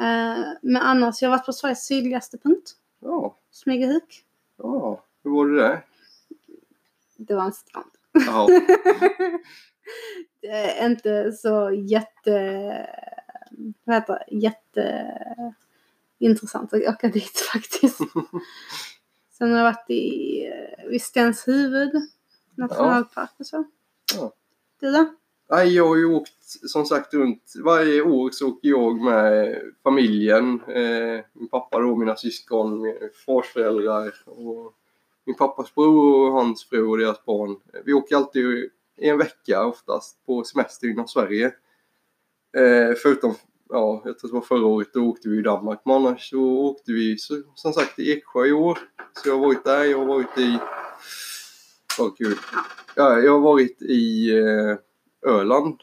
Eh, 0.01 0.45
men 0.63 0.77
annars, 0.83 1.23
jag 1.23 1.29
har 1.29 1.37
varit 1.37 1.47
på 1.47 1.53
Sveriges 1.53 1.87
sydligaste 1.87 2.39
punkt. 2.39 2.73
Ja, 3.01 3.37
Smygehuk. 3.51 4.25
ja. 4.59 5.05
Hur 5.25 5.31
var 5.31 5.47
det 5.47 5.63
där? 5.63 5.85
Det 7.17 7.35
var 7.35 7.45
en 7.45 7.53
strand. 7.53 7.91
Jaha. 8.13 8.49
Det 10.41 10.49
är 10.49 10.87
inte 10.87 11.33
så 11.33 11.71
jätte... 11.71 12.87
Vad 13.85 13.97
heter 13.97 14.13
det? 14.29 14.37
Jätte... 14.37 15.15
Intressant 16.19 16.73
att 16.73 16.83
åka 16.83 17.09
dit 17.09 17.39
faktiskt. 17.53 17.99
Sen 19.39 19.51
har 19.51 19.59
jag 19.59 19.65
varit 19.65 19.91
i, 19.91 20.45
eh, 20.47 20.89
vid 20.89 21.03
Stenshuvud 21.03 21.93
nationalpark 22.59 23.31
och 23.39 23.47
så. 23.47 23.65
Ja. 24.17 24.33
Du 24.81 24.93
då? 24.93 25.07
Nej, 25.51 25.75
jag 25.75 25.89
har 25.89 25.97
ju 25.97 26.05
åkt 26.05 26.33
som 26.71 26.85
sagt 26.85 27.15
runt. 27.15 27.53
Varje 27.65 28.03
år 28.03 28.31
så 28.31 28.49
åker 28.49 28.69
jag 28.69 29.01
med 29.01 29.63
familjen. 29.83 30.61
Eh, 30.69 31.25
min 31.33 31.49
pappa 31.49 31.81
då, 31.81 31.97
mina 31.97 32.17
syskon, 32.17 32.83
min 32.83 33.11
fars 33.27 33.47
föräldrar 33.47 34.15
och 34.25 34.75
min 35.25 35.37
pappas 35.37 35.75
bror 35.75 36.27
och 36.27 36.33
hans 36.33 36.65
fru 36.65 36.87
och 36.87 36.99
deras 36.99 37.25
barn. 37.25 37.57
Vi 37.85 37.93
åker 37.93 38.17
alltid 38.17 38.71
i 38.97 39.09
en 39.09 39.19
vecka 39.19 39.65
oftast 39.65 40.27
på 40.27 40.45
semester 40.45 40.89
inom 40.89 41.09
Sverige. 41.09 41.47
Eh, 42.57 42.95
förutom, 43.03 43.35
ja, 43.69 44.03
jag 44.05 44.19
tror 44.19 44.31
det 44.31 44.35
var 44.35 44.41
förra 44.41 44.67
året, 44.67 44.93
då 44.93 45.09
åkte 45.09 45.29
vi 45.29 45.39
i 45.39 45.43
Danmark. 45.43 45.81
Men 45.85 45.95
annars 45.95 46.31
så 46.31 46.41
åkte 46.41 46.93
vi 46.93 47.19
så, 47.19 47.43
som 47.55 47.73
sagt 47.73 47.97
till 47.97 48.11
Eksjö 48.11 48.47
i 48.47 48.53
år. 48.53 48.79
Så 49.13 49.29
jag 49.29 49.35
har 49.35 49.47
varit 49.47 49.65
där, 49.65 49.85
jag 49.85 49.99
har 49.99 50.07
varit 50.07 50.39
i... 50.39 50.59
Åh 51.99 52.15
kul. 52.19 52.35
Ja, 52.97 53.19
jag 53.19 53.33
har 53.33 53.41
varit 53.41 53.83
i 53.83 54.31
eh, 54.39 54.77
Öland. 55.31 55.77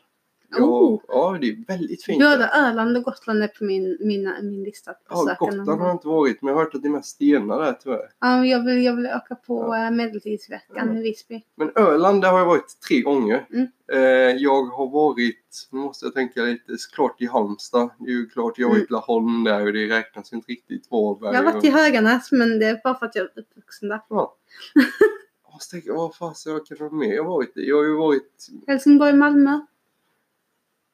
Jag, 0.57 0.69
Oh. 0.69 1.01
Ja, 1.07 1.37
det 1.41 1.47
är 1.49 1.67
väldigt 1.67 2.03
fint. 2.03 2.19
Både 2.19 2.49
Öland 2.53 2.97
och 2.97 3.03
Gotland 3.03 3.43
är 3.43 3.47
på 3.47 3.63
min, 3.63 3.97
mina, 3.99 4.35
min 4.41 4.63
lista 4.63 4.91
Ja, 5.09 5.35
Gotland 5.39 5.69
har 5.69 5.87
jag 5.87 5.95
inte 5.95 6.07
varit, 6.07 6.41
men 6.41 6.49
jag 6.49 6.57
har 6.57 6.63
hört 6.63 6.75
att 6.75 6.81
det 6.81 6.87
är 6.87 6.91
mest 6.91 7.09
stenar 7.09 7.61
där 7.61 7.73
tyvärr. 7.73 8.09
Ja, 8.19 8.45
jag, 8.45 8.65
vill, 8.65 8.83
jag 8.83 8.95
vill 8.95 9.05
åka 9.05 9.35
på 9.35 9.63
Ja. 9.67 9.83
ja. 9.83 9.91
Medeltidsveckan 9.91 10.93
Ja. 10.93 10.99
i 10.99 11.03
Visby. 11.03 11.43
Men 11.55 11.71
Öland, 11.75 12.21
där 12.21 12.31
har 12.31 12.39
jag 12.39 12.45
varit 12.45 12.81
tre 12.87 13.01
gånger. 13.01 13.47
Mm. 13.53 13.67
Eh, 13.93 14.35
jag 14.41 14.63
har 14.63 14.89
varit, 14.89 15.67
nu 15.71 15.79
måste 15.79 16.05
jag 16.05 16.13
tänka 16.13 16.41
lite, 16.41 16.77
såklart 16.77 17.21
i 17.21 17.25
Halmstad. 17.25 17.89
Det 17.99 18.11
är 18.11 18.15
ju 18.15 18.29
klart, 18.29 18.57
jag 18.57 18.67
har 18.67 18.75
varit 18.75 18.89
i 18.89 18.93
Laholm 18.93 19.43
där 19.43 19.65
och 19.65 19.73
det 19.73 19.87
räknas 19.89 20.33
inte 20.33 20.51
riktigt 20.51 20.91
Varberg. 20.91 21.33
Jag 21.35 21.43
har 21.43 21.53
varit 21.53 21.63
i 21.63 21.69
Höganäs 21.69 22.31
men 22.31 22.59
det 22.59 22.65
är 22.65 22.81
bara 22.83 22.95
för 22.95 23.05
att 23.05 23.15
jag 23.15 23.23
är 23.25 23.39
uppvuxen 23.39 23.89
där. 23.89 24.01
Ja. 24.09 24.35
Måste 25.55 25.71
tänka, 25.71 25.93
vad 25.93 26.15
fasen 26.15 26.53
jag 26.53 26.65
kan 26.65 26.77
vara 26.79 26.91
med 26.91 27.07
jag 27.15 27.23
har 27.23 27.29
varit 27.29 27.57
i? 27.57 27.69
Jag 27.69 27.75
har 27.77 27.83
ju 27.83 27.95
varit 27.95 28.47
Helsingborg, 28.67 29.13
Malmö. 29.13 29.59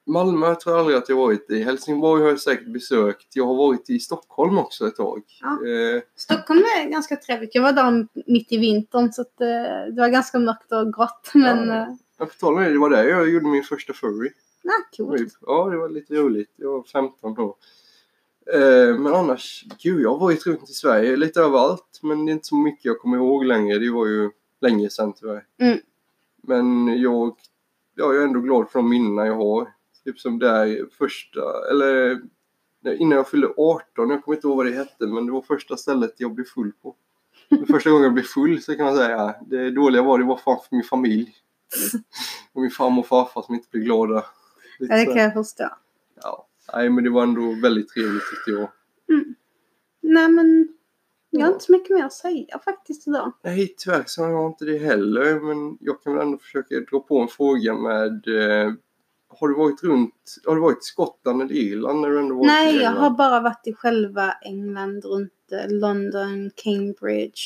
Malmö 0.06 0.56
tror 0.56 0.74
jag 0.76 0.80
aldrig 0.80 0.98
att 0.98 1.10
jag 1.10 1.16
varit 1.16 1.50
i. 1.52 1.64
Helsingborg 1.64 2.22
har 2.22 2.30
jag 2.30 2.40
säkert 2.40 2.68
besökt. 2.68 3.36
Jag 3.36 3.46
har 3.48 3.56
varit 3.56 3.90
i 3.90 4.00
Stockholm 4.00 4.58
också 4.58 4.88
ett 4.88 4.96
tag. 4.96 5.22
Ja. 5.42 5.68
Eh, 5.68 6.02
Stockholm 6.16 6.60
är 6.60 6.90
ganska 6.90 7.16
trevligt. 7.16 7.56
Jag 7.56 7.62
var 7.62 7.74
där 7.74 8.08
mitt 8.32 8.52
i 8.52 8.58
vintern 8.58 9.12
så 9.12 9.22
att, 9.22 9.42
eh, 9.42 9.94
det 9.96 10.02
var 10.02 10.10
ganska 10.10 10.40
mörkt 10.40 10.72
och 10.72 10.94
grått. 10.94 11.32
Men 11.34 11.68
Ja. 11.68 11.98
ja. 12.18 12.28
jag 12.42 12.54
med 12.56 12.72
det, 12.72 12.80
var 12.80 12.90
där 12.90 13.04
jag 13.04 13.30
gjorde 13.30 13.46
min 13.48 13.64
första 13.64 13.94
furry. 13.94 14.30
nej, 14.64 14.76
coolt. 14.98 15.38
Ja, 15.42 15.70
det 15.70 15.78
var 15.78 15.90
lite 15.90 16.14
roligt. 16.16 16.54
Jag 16.56 16.72
var 16.72 16.84
15 16.84 17.34
då. 17.34 17.58
Eh, 18.54 18.98
men 19.00 19.14
annars, 19.14 19.66
gud, 19.84 20.02
jag 20.02 20.10
har 20.10 20.20
varit 20.20 20.46
runt 20.48 20.70
i 20.70 20.74
Sverige 20.74 21.16
lite 21.16 21.42
överallt. 21.42 22.00
Men 22.02 22.26
det 22.26 22.32
är 22.32 22.34
inte 22.34 22.48
så 22.48 22.56
mycket 22.56 22.86
jag 22.86 23.00
kommer 23.00 23.18
ihåg 23.18 23.46
längre. 23.46 23.80
Det 23.80 23.90
var 23.92 24.08
ju 24.08 24.30
länge 24.62 24.90
sedan 24.90 25.14
tyvärr. 25.14 25.46
Mm. 25.60 25.80
Men 26.42 26.88
jag, 27.02 27.36
ja, 27.96 28.14
jag 28.14 28.18
är 28.18 28.28
ändå 28.28 28.40
glad 28.40 28.70
för 28.70 28.80
de 28.80 28.90
minnena 28.90 29.26
jag 29.26 29.36
har. 29.36 29.74
Typ 30.06 30.20
som 30.20 30.40
där 30.40 30.88
första, 30.98 31.70
eller 31.72 32.22
innan 32.86 33.18
jag 33.18 33.30
fyllde 33.30 33.48
18, 33.58 34.10
jag 34.10 34.24
kommer 34.24 34.36
inte 34.36 34.48
ihåg 34.48 34.58
vad 34.58 34.66
det 34.66 34.72
hette, 34.72 35.08
men 35.08 35.26
det 35.26 35.32
var 35.32 35.42
första 35.42 35.78
stället 35.78 36.14
jag 36.18 36.34
blev 36.34 36.46
full 36.46 36.72
på. 36.82 36.96
Första 37.68 37.90
gången 37.90 38.04
jag 38.04 38.14
blev 38.14 38.24
full 38.24 38.62
så 38.62 38.76
kan 38.76 38.86
man 38.86 38.96
säga, 38.96 39.36
det 39.42 39.72
dåliga 39.72 40.02
var 40.02 40.18
det 40.18 40.26
var 40.26 40.38
fan 40.38 40.60
för 40.70 40.76
min 40.76 40.84
familj. 40.84 41.36
Och 42.54 42.62
min 42.62 42.72
farmor 42.72 43.00
och 43.00 43.08
farfar 43.08 43.42
som 43.42 43.56
inte 43.56 43.68
blev 43.72 43.84
glada. 43.84 44.26
Lite 44.80 44.94
Ja, 44.94 45.00
det 45.00 45.06
kan 45.06 45.24
jag 45.24 45.34
förstå. 45.34 45.70
Ja, 46.22 46.48
nej 46.74 46.90
men 46.90 47.04
det 47.04 47.10
var 47.10 47.24
ändå 47.24 47.56
väldigt 47.62 47.90
trevligt 47.90 48.24
tyckte 48.32 48.52
jag. 48.52 48.70
Nej 50.02 50.30
men 50.30 50.68
jag 51.32 51.46
har 51.46 51.54
inte 51.54 51.66
så 51.66 51.72
mycket 51.72 51.96
mer 51.96 52.04
att 52.06 52.14
säga 52.14 52.60
faktiskt 52.66 53.08
idag. 53.08 53.32
Nej, 53.44 53.76
tyvärr 53.78 54.04
så 54.08 54.24
har 54.24 54.30
jag 54.30 54.48
inte 54.52 54.66
det 54.66 54.78
heller. 54.78 55.40
Men 55.40 55.78
jag 55.80 56.04
kan 56.04 56.14
väl 56.14 56.22
ändå 56.26 56.38
försöka 56.38 56.76
dra 56.76 57.00
på 57.00 57.20
en 57.20 57.28
fråga 57.28 57.74
med 57.74 58.28
eh, 58.28 58.74
Har 59.40 59.48
du 59.48 59.56
varit 59.56 59.84
runt, 59.84 60.36
har 60.46 60.56
du 60.56 60.62
varit 60.62 60.78
i 60.78 60.82
Skottland 60.82 61.42
eller 61.42 61.56
Irland 61.56 62.02
när 62.02 62.10
du 62.10 62.20
ändå 62.20 62.36
varit 62.36 62.48
Nej, 62.48 62.76
jag 62.76 62.92
har 62.92 63.10
bara 63.10 63.40
varit 63.40 63.68
i 63.68 63.74
själva 63.74 64.32
England 64.32 65.06
runt 65.06 65.32
eh, 65.52 65.72
London, 65.72 66.52
Cambridge, 66.56 67.42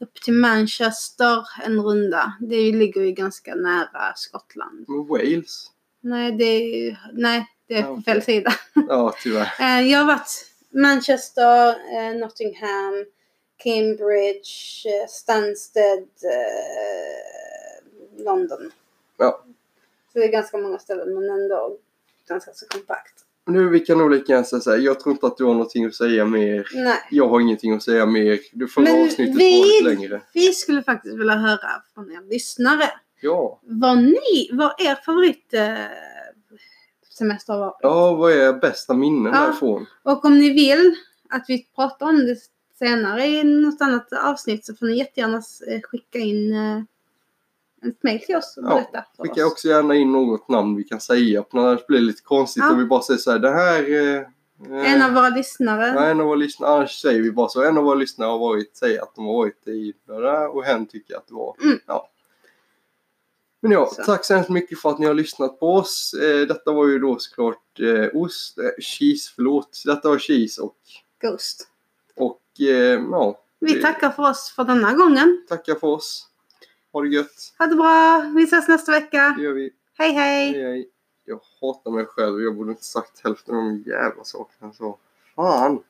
upp 0.00 0.14
till 0.14 0.34
Manchester 0.34 1.46
en 1.64 1.80
runda. 1.82 2.32
Det 2.40 2.72
ligger 2.72 3.00
ju 3.00 3.12
ganska 3.12 3.54
nära 3.54 4.12
Skottland. 4.16 4.84
Men 4.88 5.06
Wales? 5.06 5.66
Nej, 6.02 6.32
det 6.32 6.44
är, 6.44 6.98
nej, 7.12 7.46
det 7.68 7.74
är 7.74 7.82
på 7.82 7.90
okej. 7.90 8.04
fel 8.04 8.22
sida. 8.22 8.50
Ja, 8.88 9.14
tyvärr. 9.22 9.48
Eh, 9.60 9.80
Jag 9.90 9.98
har 9.98 10.06
varit 10.06 10.46
Manchester, 10.74 11.68
eh, 11.68 12.16
Nottingham, 12.20 13.04
Cambridge, 13.62 14.50
eh, 14.86 15.08
Stansted, 15.08 15.98
eh, 16.24 18.24
London. 18.24 18.70
Ja. 19.18 19.44
Så 20.12 20.18
det 20.18 20.24
är 20.24 20.32
ganska 20.32 20.58
många 20.58 20.78
ställen 20.78 21.14
men 21.14 21.30
ändå 21.30 21.76
ganska 22.28 22.50
så 22.54 22.66
kompakt. 22.66 23.14
Nu, 23.46 23.68
vi 23.68 23.80
kan 23.80 23.98
nog 23.98 24.10
lika 24.10 24.32
gärna 24.32 24.44
säga 24.60 24.76
jag 24.76 25.00
tror 25.00 25.12
inte 25.12 25.26
att 25.26 25.36
du 25.36 25.44
har 25.44 25.52
någonting 25.52 25.84
att 25.84 25.94
säga 25.94 26.24
mer. 26.26 26.68
Nej. 26.74 26.98
Jag 27.10 27.28
har 27.28 27.40
ingenting 27.40 27.72
att 27.72 27.82
säga 27.82 28.06
mer. 28.06 28.38
Det 28.52 28.66
förra 28.66 28.84
Men 28.84 29.02
avsnittet 29.04 29.36
vi- 29.36 29.60
var 29.60 29.66
lite 29.66 29.84
längre. 30.00 30.20
Vi 30.34 30.52
skulle 30.52 30.82
faktiskt 30.82 31.18
vilja 31.18 31.34
höra 31.34 31.82
från 31.94 32.12
er 32.12 32.30
lyssnare. 32.30 32.90
Ja. 33.20 33.60
Vad 33.62 33.98
ni, 33.98 34.50
vad 34.52 34.74
er 34.80 34.94
favorit 35.04 35.54
eh, 35.54 35.74
semester 37.18 37.58
var. 37.58 37.76
Ja, 37.80 38.14
vad 38.14 38.32
är 38.32 38.52
bästa 38.52 38.94
minnen 38.94 39.32
Ja. 39.34 39.40
därifrån? 39.40 39.86
Och 40.02 40.24
om 40.24 40.38
ni 40.38 40.50
vill 40.52 40.94
att 41.30 41.44
vi 41.48 41.66
pratar 41.74 42.06
om 42.06 42.26
det 42.26 42.36
senare 42.84 43.26
i 43.26 43.44
något 43.44 43.80
annat 43.80 44.12
avsnitt 44.12 44.66
så 44.66 44.74
får 44.74 44.86
ni 44.86 44.98
jättegärna 44.98 45.42
eh, 45.68 45.80
skicka 45.82 46.18
in 46.18 46.52
eh, 46.54 46.78
ett 47.88 48.02
mejl 48.02 48.20
till 48.20 48.36
oss 48.36 48.56
och 48.56 48.64
Ja, 48.64 48.74
berätta 48.74 49.04
för 49.16 49.22
Skicka 49.22 49.46
oss. 49.46 49.52
också 49.52 49.68
gärna 49.68 49.94
in 49.94 50.12
något 50.12 50.48
namn 50.48 50.76
vi 50.76 50.84
kan 50.84 51.00
säga. 51.00 51.44
För 51.50 51.58
annars 51.58 51.86
blir 51.86 51.98
det 51.98 52.04
lite 52.04 52.22
konstigt 52.22 52.62
Ja. 52.66 52.70
om 52.72 52.78
vi 52.78 52.84
bara 52.84 53.02
säger 53.02 53.18
så 53.18 53.30
här, 53.30 53.38
det 53.38 53.50
här... 53.50 53.82
Eh, 53.90 54.16
eh, 54.78 54.94
En 54.94 55.02
av 55.02 55.12
våra 55.12 55.28
lyssnare. 55.28 55.86
Ja, 55.86 56.04
en 56.04 56.20
av 56.20 56.26
våra 56.26 56.36
lyssnare, 56.36 56.70
annars 56.70 57.00
säger 57.00 57.22
vi 57.22 57.32
bara 57.32 57.48
så. 57.48 57.62
En 57.64 57.78
av 57.78 57.84
våra 57.84 57.94
lyssnare 57.94 58.28
har 58.28 58.38
varit, 58.38 58.76
säger 58.76 59.02
att 59.02 59.14
de 59.14 59.26
har 59.26 59.32
varit 59.34 59.68
i 59.68 59.92
det 60.06 60.20
där 60.20 60.56
och 60.56 60.64
hen 60.64 60.86
tycker 60.86 61.16
att 61.16 61.26
det 61.28 61.34
var. 61.34 61.56
Mm. 61.62 61.78
Ja. 61.86 62.06
Men 63.62 63.72
ja, 63.72 63.86
Så. 63.96 64.02
tack 64.04 64.24
så 64.24 64.34
hemskt 64.34 64.50
mycket 64.50 64.80
för 64.80 64.90
att 64.90 64.98
ni 64.98 65.06
har 65.06 65.14
lyssnat 65.14 65.60
på 65.60 65.74
oss. 65.74 66.14
Eh, 66.14 66.46
detta 66.46 66.72
var 66.72 66.86
ju 66.86 66.98
då 66.98 67.18
såklart 67.18 67.80
eh, 67.80 68.06
ost, 68.20 68.58
eh, 68.58 68.64
cheese, 68.80 69.32
förlåt. 69.34 69.82
Detta 69.86 70.08
var 70.08 70.18
cheese 70.18 70.62
och, 70.62 70.76
Ghost. 71.22 71.68
Eh, 72.60 72.66
ja, 73.10 73.40
Vi 73.60 73.74
Det- 73.74 73.82
tackar 73.82 74.10
för 74.10 74.30
oss 74.30 74.52
för 74.56 74.64
denna 74.64 74.92
gången. 74.92 75.44
tackar 75.48 75.74
för 75.74 75.86
oss. 75.86 76.26
Ha 76.92 77.00
det 77.02 77.08
gött. 77.08 77.54
Ha 77.58 77.66
det 77.66 77.76
bra. 77.76 78.30
Vi 78.34 78.42
ses 78.44 78.68
nästa 78.68 78.92
vecka. 78.92 79.34
Det 79.38 79.42
gör 79.44 79.52
vi. 79.52 79.70
Hej 79.98 80.12
hej. 80.12 80.52
Hej, 80.52 80.62
hej. 80.62 80.88
Jag 81.24 81.40
hatar 81.60 81.90
mig 81.90 82.06
själv. 82.06 82.40
Jag 82.40 82.56
borde 82.56 82.70
inte 82.70 82.84
sagt 82.84 83.20
hälften 83.24 83.56
av 83.56 83.62
de 83.64 83.78
jävla 83.90 84.24
sakerna 84.24 84.72
så. 84.72 84.98
Fan! 85.36 85.82